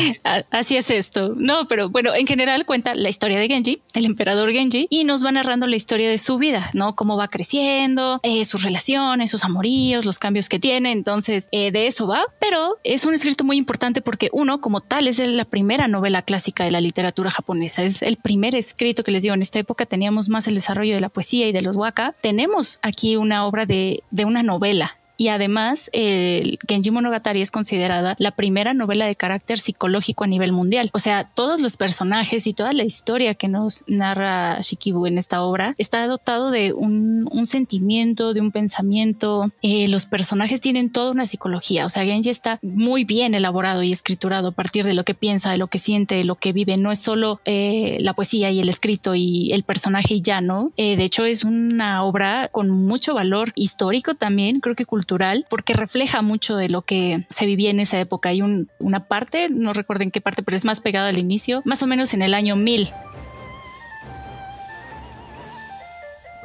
Así 0.49 0.77
es 0.77 0.89
esto. 0.89 1.33
No, 1.35 1.67
pero 1.67 1.89
bueno, 1.89 2.15
en 2.15 2.25
general 2.25 2.65
cuenta 2.65 2.95
la 2.95 3.09
historia 3.09 3.37
de 3.37 3.49
Genji, 3.49 3.81
el 3.95 4.05
emperador 4.05 4.49
Genji, 4.51 4.87
y 4.89 5.03
nos 5.03 5.25
va 5.25 5.33
narrando 5.33 5.67
la 5.67 5.75
historia 5.75 6.09
de 6.09 6.17
su 6.17 6.37
vida, 6.37 6.69
¿no? 6.73 6.95
Cómo 6.95 7.17
va 7.17 7.27
creciendo, 7.27 8.21
eh, 8.23 8.45
sus 8.45 8.63
relaciones, 8.63 9.29
sus 9.29 9.43
amoríos, 9.43 10.05
los 10.05 10.19
cambios 10.19 10.47
que 10.47 10.59
tiene. 10.59 10.93
Entonces, 10.93 11.16
eh, 11.51 11.71
de 11.71 11.87
eso 11.87 12.07
va, 12.07 12.23
pero 12.39 12.77
es 12.83 13.05
un 13.05 13.13
escrito 13.13 13.43
muy 13.43 13.57
importante 13.57 14.01
porque 14.01 14.29
uno, 14.31 14.61
como 14.61 14.81
tal, 14.81 15.07
es 15.07 15.19
la 15.19 15.45
primera 15.45 15.87
novela 15.87 16.21
clásica 16.21 16.63
de 16.63 16.71
la 16.71 16.81
literatura 16.81 17.31
japonesa. 17.31 17.83
Es 17.83 18.01
el 18.01 18.17
primer 18.17 18.55
escrito 18.55 19.03
que 19.03 19.11
les 19.11 19.23
digo 19.23 19.35
en 19.35 19.41
esta 19.41 19.59
época 19.59 19.85
teníamos 19.85 20.29
más 20.29 20.47
el 20.47 20.55
desarrollo 20.55 20.95
de 20.95 21.01
la 21.01 21.09
poesía 21.09 21.47
y 21.47 21.51
de 21.51 21.61
los 21.61 21.75
waka, 21.75 22.15
tenemos 22.21 22.79
aquí 22.81 23.15
una 23.15 23.45
obra 23.45 23.65
de 23.65 24.03
una 24.25 24.43
novela 24.43 24.96
y 25.17 25.29
además, 25.29 25.89
el 25.93 26.59
Genji 26.67 26.91
Monogatari 26.91 27.41
es 27.41 27.49
considerada 27.49 28.15
la 28.19 28.31
primera 28.31 28.75
novela 28.75 29.07
de 29.07 29.15
carácter 29.15 29.57
psicológico 29.57 30.23
a 30.23 30.27
nivel 30.27 30.51
mundial. 30.51 30.91
O 30.93 30.99
sea, 30.99 31.23
todos 31.23 31.59
los 31.59 31.75
personajes 31.75 32.45
y 32.45 32.53
toda 32.53 32.71
la 32.73 32.83
historia 32.83 33.33
que 33.33 33.47
nos 33.47 33.83
narra 33.87 34.61
Shikibu 34.61 35.07
en 35.07 35.17
esta 35.17 35.41
obra 35.41 35.73
está 35.79 36.05
dotado 36.05 36.51
de 36.51 36.71
un, 36.71 37.27
un 37.31 37.47
sentimiento, 37.47 38.35
de 38.35 38.41
un 38.41 38.51
pensamiento. 38.51 39.51
Eh, 39.63 39.87
los 39.87 40.05
personajes 40.05 40.61
tienen 40.61 40.91
toda 40.91 41.11
una 41.11 41.25
psicología. 41.25 41.87
O 41.87 41.89
sea, 41.89 42.05
Genji 42.05 42.29
está 42.29 42.59
muy 42.61 43.03
bien 43.03 43.33
elaborado 43.33 43.81
y 43.81 43.91
escriturado 43.91 44.49
a 44.49 44.51
partir 44.51 44.85
de 44.85 44.93
lo 44.93 45.03
que 45.03 45.15
piensa, 45.15 45.49
de 45.49 45.57
lo 45.57 45.65
que 45.65 45.79
siente, 45.79 46.13
de 46.13 46.25
lo 46.25 46.35
que 46.35 46.53
vive. 46.53 46.77
No 46.77 46.91
es 46.91 46.99
solo 46.99 47.41
eh, 47.45 47.97
la 48.01 48.13
poesía 48.13 48.51
y 48.51 48.59
el 48.59 48.69
escrito 48.69 49.15
y 49.15 49.51
el 49.51 49.63
personaje 49.63 50.13
y 50.13 50.21
ya, 50.21 50.41
¿no? 50.41 50.71
Eh, 50.77 50.95
de 50.95 51.05
hecho, 51.05 51.25
es 51.25 51.43
una 51.43 52.03
obra 52.03 52.49
con 52.49 52.69
mucho 52.69 53.15
valor 53.15 53.51
histórico 53.55 54.13
también, 54.13 54.59
creo 54.59 54.75
que 54.75 54.85
cultural 54.85 55.06
porque 55.49 55.73
refleja 55.73 56.21
mucho 56.21 56.55
de 56.55 56.69
lo 56.69 56.83
que 56.83 57.25
se 57.29 57.45
vivía 57.45 57.71
en 57.71 57.79
esa 57.79 57.99
época. 57.99 58.29
Hay 58.29 58.41
una 58.41 59.07
parte, 59.07 59.49
no 59.49 59.73
recuerdo 59.73 60.03
en 60.03 60.11
qué 60.11 60.21
parte, 60.21 60.43
pero 60.43 60.55
es 60.55 60.65
más 60.65 60.81
pegada 60.81 61.09
al 61.09 61.17
inicio, 61.17 61.61
más 61.65 61.81
o 61.81 61.87
menos 61.87 62.13
en 62.13 62.21
el 62.21 62.33
año 62.33 62.55
1000 62.55 62.91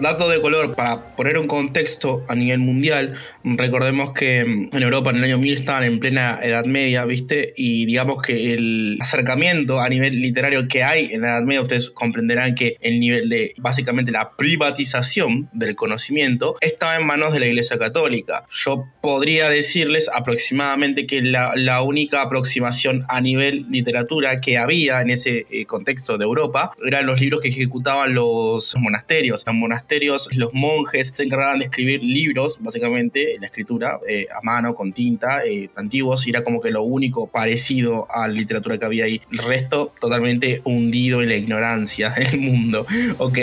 Dato 0.02 0.28
de 0.28 0.40
color, 0.40 0.74
para 0.74 1.14
poner 1.14 1.38
un 1.38 1.46
contexto 1.46 2.24
a 2.26 2.34
nivel 2.34 2.58
mundial, 2.58 3.14
recordemos 3.44 4.10
que 4.12 4.44
mm, 4.44 4.76
en 4.76 4.82
Europa 4.82 5.10
en 5.10 5.18
el 5.18 5.24
año 5.24 5.38
1000 5.38 5.54
estaban 5.54 5.84
en 5.84 6.00
plena 6.00 6.40
Edad 6.42 6.64
Media, 6.64 7.04
¿viste? 7.04 7.54
Y 7.56 7.86
digamos 7.86 8.20
que 8.20 8.52
el 8.52 8.98
acercamiento 9.00 9.80
a 9.80 9.88
nivel 9.88 10.20
literario 10.20 10.66
que 10.66 10.82
hay 10.82 11.12
en 11.12 11.20
la 11.20 11.28
Edad 11.28 11.42
Media, 11.42 11.62
ustedes 11.62 11.90
comprenderán 11.90 12.56
que 12.56 12.78
el 12.80 12.98
nivel 12.98 13.28
de, 13.28 13.54
básicamente, 13.58 14.10
la 14.10 14.32
privatización 14.32 15.48
del 15.52 15.76
conocimiento 15.76 16.56
estaba 16.60 16.96
en 16.96 17.06
manos 17.06 17.32
de 17.32 17.38
la 17.38 17.46
Iglesia 17.46 17.78
Católica. 17.78 18.46
Yo 18.50 18.88
podría 19.00 19.50
decirles 19.50 20.10
aproximadamente 20.12 21.06
que 21.06 21.22
la, 21.22 21.52
la 21.54 21.80
única 21.82 22.22
aproximación 22.22 23.04
a 23.08 23.20
nivel 23.20 23.66
literatura 23.70 24.40
que 24.40 24.58
había 24.58 25.00
en 25.00 25.10
ese 25.10 25.46
eh, 25.48 25.64
contexto 25.66 26.18
de 26.18 26.24
Europa 26.24 26.72
eran 26.84 27.06
los 27.06 27.20
libros 27.20 27.40
que 27.40 27.50
ejecutaban 27.50 28.14
los 28.14 28.74
monasterios. 28.76 29.44
Los 29.46 29.54
monasterios 29.54 29.91
los 30.32 30.52
monjes 30.52 31.12
se 31.14 31.22
encargaban 31.22 31.58
de 31.58 31.66
escribir 31.66 32.02
libros, 32.02 32.58
básicamente, 32.60 33.36
la 33.40 33.46
escritura 33.46 34.00
eh, 34.08 34.26
a 34.34 34.40
mano, 34.42 34.74
con 34.74 34.92
tinta, 34.92 35.44
eh, 35.44 35.70
antiguos, 35.76 36.26
y 36.26 36.30
era 36.30 36.44
como 36.44 36.60
que 36.60 36.70
lo 36.70 36.82
único 36.82 37.28
parecido 37.28 38.06
a 38.10 38.28
la 38.28 38.34
literatura 38.34 38.78
que 38.78 38.84
había 38.84 39.04
ahí. 39.04 39.20
El 39.30 39.38
resto 39.38 39.92
totalmente 40.00 40.60
hundido 40.64 41.22
en 41.22 41.28
la 41.28 41.36
ignorancia 41.36 42.10
del 42.10 42.38
mundo, 42.38 42.86
¿ok? 43.18 43.38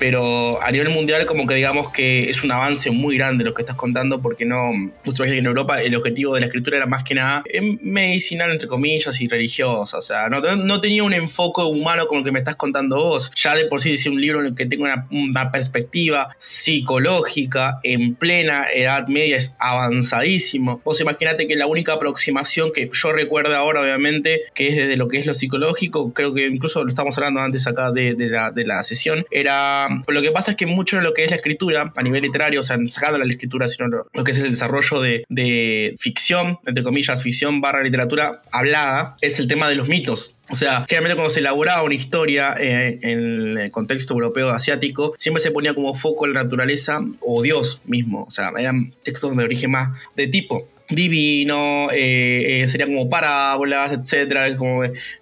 Pero 0.00 0.60
a 0.62 0.72
nivel 0.72 0.88
mundial 0.88 1.26
como 1.26 1.46
que 1.46 1.54
digamos 1.54 1.90
que 1.90 2.30
es 2.30 2.42
un 2.42 2.50
avance 2.50 2.90
muy 2.90 3.18
grande 3.18 3.44
lo 3.44 3.52
que 3.52 3.62
estás 3.62 3.76
contando 3.76 4.22
porque 4.22 4.46
no, 4.46 4.72
justo 5.04 5.24
que 5.24 5.36
en 5.36 5.44
Europa 5.44 5.80
el 5.82 5.94
objetivo 5.94 6.34
de 6.34 6.40
la 6.40 6.46
escritura 6.46 6.78
era 6.78 6.86
más 6.86 7.04
que 7.04 7.14
nada 7.14 7.44
medicinal 7.82 8.50
entre 8.50 8.66
comillas 8.66 9.20
y 9.20 9.28
religiosa, 9.28 9.98
o 9.98 10.00
sea, 10.00 10.30
no, 10.30 10.40
no 10.56 10.80
tenía 10.80 11.04
un 11.04 11.12
enfoque 11.12 11.60
humano 11.60 12.06
como 12.06 12.20
el 12.20 12.24
que 12.24 12.32
me 12.32 12.38
estás 12.38 12.56
contando 12.56 12.96
vos, 12.96 13.30
ya 13.36 13.54
de 13.54 13.66
por 13.66 13.82
sí 13.82 13.92
decía 13.92 14.10
un 14.10 14.20
libro 14.20 14.40
en 14.40 14.46
el 14.46 14.54
que 14.54 14.64
tengo 14.64 14.84
una, 14.84 15.50
perspectiva 15.52 16.34
psicológica 16.38 17.80
en 17.82 18.14
plena 18.14 18.66
edad 18.72 19.06
media 19.08 19.36
es 19.36 19.54
avanzadísimo, 19.58 20.80
vos 20.82 21.00
imaginate 21.00 21.46
que 21.46 21.56
la 21.56 21.66
única 21.66 21.92
aproximación 21.94 22.72
que 22.72 22.88
yo 22.90 23.12
recuerdo 23.12 23.54
ahora 23.54 23.82
obviamente 23.82 24.42
que 24.54 24.68
es 24.68 24.76
desde 24.76 24.96
lo 24.96 25.08
que 25.08 25.18
es 25.18 25.26
lo 25.26 25.34
psicológico, 25.34 26.14
creo 26.14 26.32
que 26.32 26.46
incluso 26.46 26.82
lo 26.84 26.88
estamos 26.88 27.18
hablando 27.18 27.40
antes 27.40 27.66
acá 27.66 27.90
de, 27.90 28.14
de, 28.14 28.28
la, 28.28 28.50
de 28.50 28.64
la 28.64 28.82
sesión, 28.82 29.26
era 29.30 29.89
lo 30.06 30.22
que 30.22 30.30
pasa 30.30 30.52
es 30.52 30.56
que 30.56 30.66
mucho 30.66 30.96
de 30.96 31.02
lo 31.02 31.14
que 31.14 31.24
es 31.24 31.30
la 31.30 31.36
escritura 31.36 31.92
a 31.94 32.02
nivel 32.02 32.22
literario, 32.22 32.60
o 32.60 32.62
sea, 32.62 32.78
sacando 32.86 33.18
la 33.18 33.24
escritura, 33.24 33.68
sino 33.68 33.88
lo, 33.88 34.24
que 34.24 34.30
es 34.30 34.38
el 34.38 34.50
desarrollo 34.50 35.00
de, 35.00 35.96
ficción, 35.98 36.58
entre 36.66 36.82
comillas, 36.82 37.22
ficción 37.22 37.60
barra 37.60 37.82
literatura 37.82 38.42
hablada, 38.50 39.16
es 39.20 39.38
el 39.38 39.46
tema 39.46 39.68
de 39.68 39.74
los 39.74 39.88
mitos. 39.88 40.34
O 40.48 40.56
sea, 40.56 40.84
generalmente 40.88 41.14
cuando 41.14 41.30
se 41.30 41.40
elaboraba 41.40 41.82
una 41.82 41.94
historia 41.94 42.54
eh, 42.58 42.98
en 43.02 43.56
el 43.56 43.70
contexto 43.70 44.14
europeo 44.14 44.50
asiático, 44.50 45.14
siempre 45.16 45.40
se 45.40 45.52
ponía 45.52 45.74
como 45.74 45.94
foco 45.94 46.26
la 46.26 46.42
naturaleza 46.42 47.00
o 47.20 47.42
Dios 47.42 47.80
mismo. 47.84 48.24
O 48.24 48.30
sea, 48.30 48.50
eran 48.58 48.92
textos 49.04 49.36
de 49.36 49.44
origen 49.44 49.70
más 49.70 49.90
de 50.16 50.26
tipo 50.26 50.68
divino, 50.90 51.90
eh, 51.92 52.62
eh, 52.62 52.68
serían 52.68 52.94
como 52.94 53.08
parábolas, 53.08 53.92
etcétera. 53.92 54.46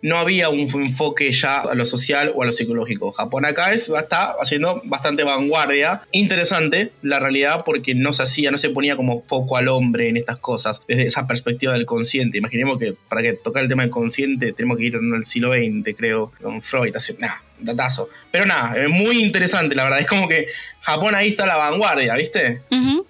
No 0.03 0.19
había 0.19 0.49
un 0.49 0.61
enfoque 0.61 1.33
ya 1.33 1.61
a 1.61 1.75
lo 1.75 1.87
social 1.87 2.33
o 2.35 2.43
a 2.43 2.47
lo 2.47 2.53
psicológico. 2.53 3.13
Japón 3.13 3.45
acá 3.45 3.73
es, 3.73 3.89
está 3.89 4.35
haciendo 4.41 4.83
bastante 4.85 5.25
vanguardia. 5.25 6.03
Interesante 6.13 6.93
la 7.03 7.19
realidad 7.19 7.63
porque 7.65 7.95
no 7.95 8.13
se 8.13 8.23
hacía, 8.23 8.51
no 8.51 8.59
se 8.59 8.71
ponía 8.71 8.97
como 8.97 9.23
foco 9.27 9.57
al 9.57 9.69
hombre 9.69 10.09
en 10.09 10.17
estas 10.17 10.39
cosas 10.39 10.81
desde 10.89 11.07
esa 11.07 11.27
perspectiva 11.27 11.73
del 11.73 11.87
consciente. 11.87 12.39
Imaginemos 12.39 12.79
que 12.79 12.95
para 13.09 13.23
que 13.23 13.35
tocar 13.35 13.63
el 13.63 13.69
tema 13.69 13.83
del 13.83 13.91
consciente 13.91 14.53
tenemos 14.53 14.79
que 14.79 14.85
ir 14.85 14.95
el 14.97 15.25
siglo 15.25 15.53
XX, 15.53 15.97
creo, 15.97 16.33
con 16.43 16.63
Freud. 16.63 16.95
Así, 16.97 17.15
nada, 17.19 17.43
datazo. 17.61 18.09
Pero 18.31 18.47
nada, 18.47 18.77
es 18.77 18.89
muy 18.89 19.23
interesante, 19.23 19.75
la 19.75 19.85
verdad. 19.85 20.01
Es 20.01 20.07
como 20.07 20.29
que 20.29 20.49
Japón 20.81 21.15
ahí 21.15 21.29
está 21.29 21.45
a 21.45 21.49
la 21.49 21.57
vanguardia, 21.57 22.15
¿viste? 22.15 22.63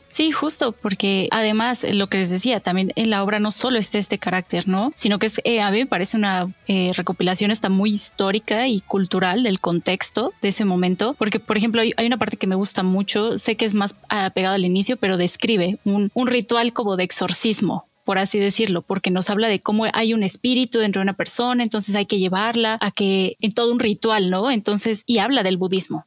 Sí, 0.08 0.32
justo, 0.32 0.72
porque 0.72 1.28
además 1.30 1.86
lo 1.92 2.08
que 2.08 2.18
les 2.18 2.30
decía, 2.30 2.60
también 2.60 2.92
en 2.96 3.10
la 3.10 3.22
obra 3.22 3.40
no 3.40 3.50
solo 3.50 3.78
está 3.78 3.98
este 3.98 4.18
carácter, 4.18 4.66
¿no? 4.66 4.90
Sino 4.96 5.18
que 5.18 5.26
es, 5.26 5.40
eh, 5.44 5.60
a 5.60 5.70
mí 5.70 5.80
me 5.80 5.86
parece 5.86 6.16
una 6.16 6.52
eh, 6.66 6.92
recopilación 6.96 7.50
está 7.50 7.68
muy 7.68 7.90
histórica 7.90 8.66
y 8.66 8.80
cultural 8.80 9.42
del 9.42 9.60
contexto 9.60 10.32
de 10.40 10.48
ese 10.48 10.64
momento, 10.64 11.14
porque 11.18 11.40
por 11.40 11.56
ejemplo 11.56 11.82
hay, 11.82 12.06
una 12.06 12.16
parte 12.16 12.36
que 12.36 12.46
me 12.46 12.56
gusta 12.56 12.82
mucho, 12.82 13.38
sé 13.38 13.56
que 13.56 13.66
es 13.66 13.74
más 13.74 13.96
apegada 14.08 14.54
al 14.54 14.64
inicio, 14.64 14.96
pero 14.96 15.16
describe 15.16 15.78
un 15.84 16.26
ritual 16.26 16.72
como 16.72 16.96
de 16.96 17.04
exorcismo, 17.04 17.88
por 18.08 18.18
así 18.18 18.38
decirlo, 18.38 18.80
porque 18.80 19.10
nos 19.10 19.28
habla 19.28 19.48
de 19.48 19.60
cómo 19.60 19.84
hay 19.92 20.14
un 20.14 20.22
espíritu 20.22 20.78
dentro 20.78 21.00
de 21.00 21.02
una 21.02 21.12
persona, 21.12 21.62
entonces 21.62 21.94
hay 21.94 22.06
que 22.06 22.18
llevarla 22.18 22.78
a 22.80 22.90
que 22.90 23.36
en 23.38 23.52
todo 23.52 23.70
un 23.70 23.78
ritual, 23.78 24.30
¿no? 24.30 24.50
Entonces, 24.50 25.02
y 25.04 25.18
habla 25.18 25.42
del 25.42 25.58
budismo. 25.58 26.06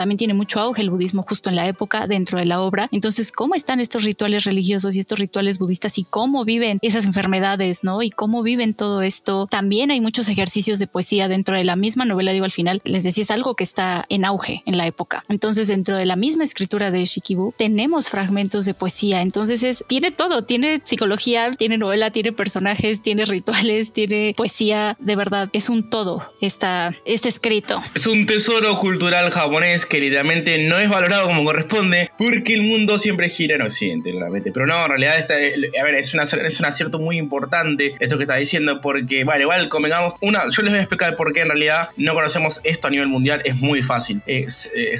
También 0.00 0.16
tiene 0.16 0.32
mucho 0.32 0.60
auge 0.60 0.80
el 0.80 0.88
budismo 0.88 1.22
justo 1.28 1.50
en 1.50 1.56
la 1.56 1.68
época 1.68 2.06
dentro 2.06 2.38
de 2.38 2.46
la 2.46 2.62
obra. 2.62 2.88
Entonces, 2.90 3.32
¿cómo 3.32 3.54
están 3.54 3.80
estos 3.80 4.04
rituales 4.04 4.44
religiosos 4.44 4.96
y 4.96 4.98
estos 4.98 5.18
rituales 5.18 5.58
budistas 5.58 5.98
y 5.98 6.04
cómo 6.04 6.46
viven 6.46 6.78
esas 6.80 7.04
enfermedades, 7.04 7.84
¿no? 7.84 8.02
Y 8.02 8.08
cómo 8.08 8.42
viven 8.42 8.72
todo 8.72 9.02
esto. 9.02 9.46
También 9.50 9.90
hay 9.90 10.00
muchos 10.00 10.30
ejercicios 10.30 10.78
de 10.78 10.86
poesía 10.86 11.28
dentro 11.28 11.54
de 11.54 11.64
la 11.64 11.76
misma 11.76 12.06
novela, 12.06 12.32
digo 12.32 12.46
al 12.46 12.50
final, 12.50 12.80
les 12.84 13.04
decía, 13.04 13.24
es 13.24 13.30
algo 13.30 13.54
que 13.56 13.64
está 13.64 14.06
en 14.08 14.24
auge 14.24 14.62
en 14.64 14.78
la 14.78 14.86
época. 14.86 15.22
Entonces, 15.28 15.68
dentro 15.68 15.98
de 15.98 16.06
la 16.06 16.16
misma 16.16 16.44
escritura 16.44 16.90
de 16.90 17.04
Shikibu, 17.04 17.52
tenemos 17.58 18.08
fragmentos 18.08 18.64
de 18.64 18.72
poesía. 18.72 19.20
Entonces, 19.20 19.62
es, 19.62 19.84
tiene 19.86 20.12
todo, 20.12 20.44
tiene 20.44 20.80
psicología, 20.82 21.50
tiene 21.52 21.76
novela, 21.76 22.10
tiene 22.10 22.32
personajes, 22.32 23.02
tiene 23.02 23.26
rituales, 23.26 23.92
tiene 23.92 24.32
poesía, 24.34 24.96
de 24.98 25.16
verdad, 25.16 25.50
es 25.52 25.68
un 25.68 25.90
todo 25.90 26.30
está, 26.40 26.94
este 27.04 27.28
escrito. 27.28 27.82
Es 27.94 28.06
un 28.06 28.26
tesoro 28.26 28.78
cultural 28.78 29.30
japonés 29.30 29.86
que 29.90 30.00
literalmente 30.00 30.56
no 30.56 30.78
es 30.78 30.88
valorado 30.88 31.26
como 31.26 31.44
corresponde 31.44 32.10
porque 32.16 32.54
el 32.54 32.62
mundo 32.62 32.96
siempre 32.96 33.28
gira 33.28 33.56
en 33.56 33.62
Occidente, 33.62 34.10
claramente. 34.12 34.52
Pero 34.52 34.66
no, 34.66 34.82
en 34.84 34.88
realidad 34.88 35.18
está, 35.18 35.34
a 35.34 35.84
ver, 35.84 35.94
es, 35.96 36.14
una, 36.14 36.22
es 36.22 36.60
un 36.60 36.66
acierto 36.66 36.98
muy 36.98 37.18
importante 37.18 37.94
esto 37.98 38.16
que 38.16 38.24
está 38.24 38.36
diciendo 38.36 38.80
porque, 38.80 39.24
vale, 39.24 39.42
igual 39.42 39.68
convengamos, 39.68 40.14
una, 40.22 40.44
yo 40.48 40.62
les 40.62 40.70
voy 40.70 40.78
a 40.78 40.82
explicar 40.82 41.16
por 41.16 41.32
qué 41.34 41.40
en 41.40 41.48
realidad 41.48 41.90
no 41.96 42.14
conocemos 42.14 42.60
esto 42.64 42.86
a 42.86 42.90
nivel 42.90 43.08
mundial, 43.08 43.42
es 43.44 43.56
muy 43.56 43.82
fácil. 43.82 44.22
Eh, 44.26 44.46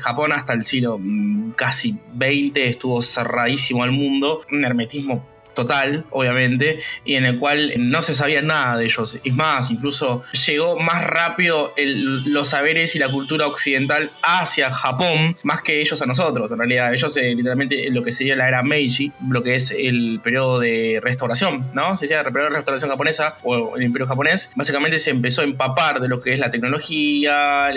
Japón 0.00 0.32
hasta 0.32 0.52
el 0.52 0.64
siglo 0.64 0.98
mm, 1.00 1.52
casi 1.52 1.96
20 2.14 2.68
estuvo 2.68 3.00
cerradísimo 3.00 3.82
al 3.82 3.92
mundo, 3.92 4.42
un 4.50 4.64
hermetismo 4.64 5.29
total, 5.54 6.04
obviamente, 6.10 6.80
y 7.04 7.14
en 7.14 7.24
el 7.24 7.38
cual 7.38 7.72
no 7.76 8.02
se 8.02 8.14
sabía 8.14 8.42
nada 8.42 8.76
de 8.76 8.84
ellos. 8.84 9.18
Es 9.22 9.34
más, 9.34 9.70
incluso 9.70 10.24
llegó 10.46 10.78
más 10.78 11.04
rápido 11.04 11.72
los 11.76 12.48
saberes 12.48 12.94
y 12.96 12.98
la 12.98 13.10
cultura 13.10 13.46
occidental 13.46 14.10
hacia 14.22 14.72
Japón, 14.72 15.36
más 15.42 15.62
que 15.62 15.80
ellos 15.80 16.00
a 16.02 16.06
nosotros. 16.06 16.50
En 16.50 16.58
realidad, 16.58 16.94
ellos 16.94 17.16
eh, 17.16 17.34
literalmente 17.34 17.90
lo 17.90 18.02
que 18.02 18.12
sería 18.12 18.36
la 18.36 18.48
era 18.48 18.62
Meiji, 18.62 19.12
lo 19.28 19.42
que 19.42 19.54
es 19.54 19.70
el 19.70 20.20
periodo 20.22 20.60
de 20.60 21.00
restauración, 21.02 21.70
¿no? 21.72 21.96
Se 21.96 22.04
decía 22.04 22.20
el 22.20 22.24
periodo 22.24 22.50
de 22.50 22.56
restauración 22.56 22.90
japonesa 22.90 23.36
o 23.42 23.76
el 23.76 23.82
imperio 23.82 24.06
japonés, 24.06 24.50
básicamente 24.54 24.98
se 24.98 25.10
empezó 25.10 25.42
a 25.42 25.44
empapar 25.44 26.00
de 26.00 26.08
lo 26.08 26.20
que 26.20 26.32
es 26.32 26.38
la 26.38 26.50
tecnología, 26.50 27.70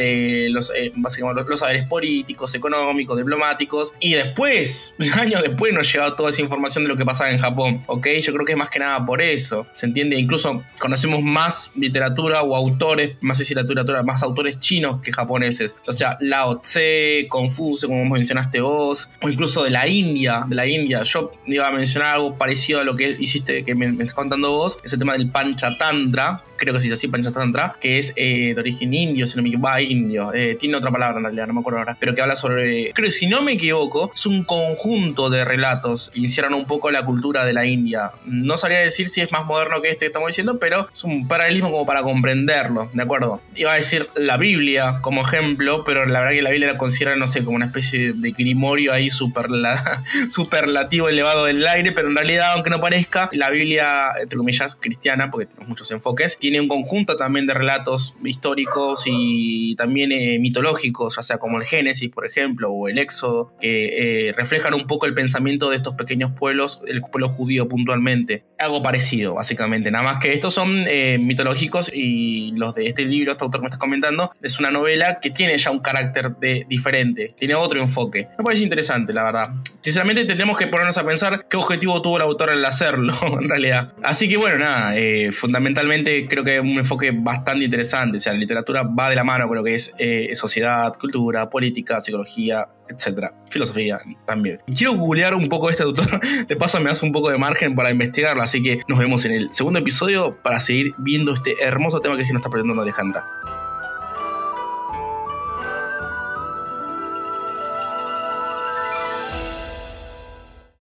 los, 0.50 0.72
eh, 0.76 0.92
básicamente 0.96 1.44
los, 1.48 1.60
saberes 1.60 1.88
políticos, 1.88 2.54
económicos, 2.56 3.18
diplomáticos, 3.18 3.94
y 4.00 4.14
después, 4.14 4.96
años 5.20 5.42
después, 5.42 5.74
nos 5.74 5.92
llegaba 5.92 6.16
toda 6.16 6.30
esa 6.30 6.42
información 6.42 6.84
de 6.84 6.90
lo 6.90 6.98
que 6.98 7.06
pasaba 7.06 7.32
en 7.32 7.40
Japón. 7.40 7.63
¿Ok? 7.88 8.08
Yo 8.22 8.34
creo 8.34 8.46
que 8.46 8.54
es 8.54 8.58
más 8.58 8.70
que 8.70 8.80
nada 8.80 9.06
por 9.06 9.22
eso, 9.22 9.66
¿se 9.74 9.86
entiende? 9.86 10.18
Incluso 10.18 10.64
conocemos 10.80 11.22
más 11.22 11.72
literatura 11.76 12.42
o 12.44 12.56
autores, 12.56 13.18
más 13.22 13.38
si 13.38 13.54
literatura, 13.54 14.04
más 14.04 14.24
autores 14.24 14.60
chinos 14.60 15.02
que 15.02 15.12
japoneses. 15.12 15.74
O 15.88 15.92
sea, 15.92 16.18
Lao 16.20 16.60
Tse, 16.60 17.28
Confucio, 17.30 17.88
como 17.88 18.06
mencionaste 18.06 18.62
vos, 18.62 19.10
o 19.22 19.30
incluso 19.30 19.64
de 19.64 19.70
la 19.70 19.88
India, 19.88 20.44
de 20.48 20.56
la 20.56 20.68
India. 20.68 21.04
Yo 21.04 21.32
iba 21.46 21.68
a 21.68 21.72
mencionar 21.72 22.16
algo 22.16 22.38
parecido 22.38 22.80
a 22.80 22.84
lo 22.84 22.96
que 22.96 23.16
hiciste, 23.20 23.64
que 23.64 23.76
me, 23.76 23.92
me 23.92 24.04
estás 24.04 24.16
contando 24.16 24.52
vos, 24.52 24.80
es 24.84 24.94
el 24.94 25.00
tema 25.00 25.14
del 25.14 25.30
Panchatantra, 25.30 26.44
creo 26.58 26.74
que 26.74 26.80
se 26.80 26.84
dice 26.86 26.96
así, 26.96 27.08
Panchatantra, 27.08 27.76
que 27.80 28.00
es 28.00 28.14
eh, 28.16 28.54
de 28.54 28.60
origen 28.60 28.94
indio, 28.94 29.28
si 29.28 29.36
no 29.36 29.44
me 29.44 29.50
equivoco, 29.50 29.68
va 29.68 29.82
indio, 29.82 30.34
eh, 30.34 30.56
tiene 30.60 30.78
otra 30.78 30.92
palabra 30.92 31.18
en 31.18 31.24
realidad, 31.24 31.48
no 31.48 31.54
me 31.54 31.60
acuerdo 31.60 31.80
ahora, 31.80 31.98
pero 32.00 32.16
que 32.16 32.22
habla 32.22 32.36
sobre, 32.36 32.92
creo 32.94 33.08
que 33.08 33.12
si 33.12 33.28
no 33.28 33.42
me 33.42 33.54
equivoco, 33.54 34.12
es 34.14 34.26
un 34.26 34.44
conjunto 34.44 35.30
de 35.30 35.46
relatos 35.46 36.12
que 36.14 36.22
hicieron 36.22 36.54
un 36.54 36.66
poco 36.66 36.92
la 36.92 37.06
cultura 37.06 37.46
de 37.46 37.53
la 37.54 37.66
India. 37.66 38.12
No 38.26 38.58
sabría 38.58 38.80
decir 38.80 39.10
si 39.10 39.22
es 39.22 39.32
más 39.32 39.46
moderno 39.46 39.82
que 39.82 39.90
este 39.90 40.04
que 40.04 40.08
estamos 40.08 40.28
diciendo, 40.28 40.60
pero 40.60 40.90
es 40.92 41.04
un 41.04 41.28
paralelismo 41.28 41.72
como 41.72 41.86
para 41.86 42.02
comprenderlo, 42.02 42.90
¿de 42.94 43.04
acuerdo? 43.04 43.42
Iba 43.56 43.74
a 43.74 43.76
decir 43.76 44.10
la 44.16 44.38
Biblia 44.38 45.00
como 45.02 45.22
ejemplo, 45.22 45.84
pero 45.86 46.06
la 46.06 46.20
verdad 46.20 46.36
que 46.36 46.42
la 46.42 46.50
Biblia 46.50 46.74
la 46.74 46.78
considera, 46.78 47.16
no 47.16 47.28
sé, 47.28 47.44
como 47.44 47.56
una 47.56 47.68
especie 47.68 48.14
de 48.14 48.32
grimorio 48.32 48.92
ahí 48.92 49.10
superlativo 50.30 51.10
elevado 51.10 51.46
del 51.46 51.66
aire, 51.66 51.92
pero 51.92 52.10
en 52.10 52.16
realidad, 52.16 52.54
aunque 52.54 52.70
no 52.70 52.82
parezca, 52.82 53.30
la 53.32 53.50
Biblia, 53.50 54.12
entre 54.22 54.38
comillas, 54.38 54.76
cristiana, 54.76 55.32
porque 55.32 55.46
tenemos 55.46 55.70
muchos 55.70 55.90
enfoques, 55.92 56.38
tiene 56.38 56.60
un 56.60 56.68
conjunto 56.68 57.16
también 57.16 57.48
de 57.48 57.54
relatos 57.54 58.16
históricos 58.24 59.04
y 59.06 59.76
también 59.76 60.12
eh, 60.12 60.40
mitológicos, 60.40 61.16
ya 61.16 61.24
sea 61.24 61.38
como 61.38 61.60
el 61.60 61.66
Génesis, 61.66 62.10
por 62.10 62.26
ejemplo, 62.26 62.70
o 62.70 62.88
el 62.88 62.98
Éxodo, 62.98 63.54
que 63.62 64.28
eh, 64.30 64.34
reflejan 64.34 64.74
un 64.74 64.88
poco 64.88 65.06
el 65.06 65.14
pensamiento 65.14 65.70
de 65.70 65.78
estos 65.78 65.96
pequeños 65.96 66.32
pueblos, 66.38 66.82
el 66.88 67.02
pueblo 67.02 67.30
judío 67.30 67.43
puntualmente. 67.68 68.46
Algo 68.58 68.82
parecido, 68.82 69.36
básicamente. 69.36 69.92
Nada 69.92 70.04
más 70.04 70.18
que 70.20 70.32
estos 70.32 70.54
son 70.54 70.86
eh, 70.88 71.18
mitológicos 71.20 71.92
y 71.94 72.52
los 72.52 72.76
de 72.76 72.88
este 72.88 73.06
libro, 73.06 73.32
este 73.32 73.44
autor 73.44 73.60
que 73.60 73.64
me 73.64 73.68
estás 73.68 73.80
comentando, 73.80 74.32
es 74.42 74.60
una 74.60 74.72
novela 74.72 75.20
que 75.20 75.32
tiene 75.32 75.58
ya 75.58 75.72
un 75.72 75.80
carácter 75.80 76.36
de, 76.38 76.66
diferente, 76.68 77.36
tiene 77.38 77.56
otro 77.56 77.82
enfoque. 77.82 78.28
Me 78.38 78.44
parece 78.44 78.64
interesante, 78.64 79.14
la 79.14 79.24
verdad. 79.24 79.50
Sinceramente, 79.82 80.26
tendremos 80.26 80.58
que 80.58 80.68
ponernos 80.68 80.98
a 80.98 81.06
pensar 81.06 81.46
qué 81.50 81.58
objetivo 81.58 82.02
tuvo 82.02 82.18
el 82.18 82.24
autor 82.24 82.50
al 82.52 82.64
hacerlo, 82.66 83.14
en 83.42 83.50
realidad. 83.50 83.94
Así 84.02 84.28
que 84.30 84.38
bueno, 84.38 84.60
nada, 84.60 84.94
fundamentalmente 85.32 86.28
creo 86.28 86.44
que 86.44 86.56
es 86.56 86.62
un 86.62 86.78
enfoque 86.78 87.12
bastante 87.12 87.66
interesante. 87.66 88.18
O 88.18 88.20
sea, 88.20 88.34
la 88.34 88.40
literatura 88.40 88.84
va 88.84 89.10
de 89.10 89.16
la 89.16 89.24
mano 89.24 89.48
con 89.48 89.58
lo 89.58 89.64
que 89.64 89.76
es 89.76 89.94
eh, 89.98 90.32
sociedad, 90.36 90.94
cultura, 91.00 91.50
política, 91.50 92.02
psicología, 92.02 92.68
etcétera. 92.90 93.34
Filosofía 93.50 94.00
también. 94.26 94.60
Quiero 94.76 94.94
googlear 94.94 95.36
un 95.36 95.50
poco 95.50 95.70
este 95.70 95.84
autor. 95.84 96.20
De 96.48 96.56
paso, 96.56 96.80
me 96.80 96.90
hace 96.90 97.06
un 97.06 97.12
poco 97.12 97.30
de 97.30 97.38
margen 97.38 97.76
para 97.76 97.92
investigarlo. 97.92 98.44
Así 98.44 98.62
que 98.62 98.82
nos 98.88 99.00
vemos 99.00 99.26
en 99.26 99.34
el 99.34 99.52
segundo 99.52 99.80
episodio 99.80 100.36
para 100.44 100.60
seguir 100.60 100.94
viendo 100.98 101.34
este 101.34 101.56
hermoso 101.62 102.00
tema 102.00 102.16
que 102.16 102.24
nos 102.24 102.36
está 102.36 102.50
presentando 102.50 102.82
Alejandra. 102.82 103.63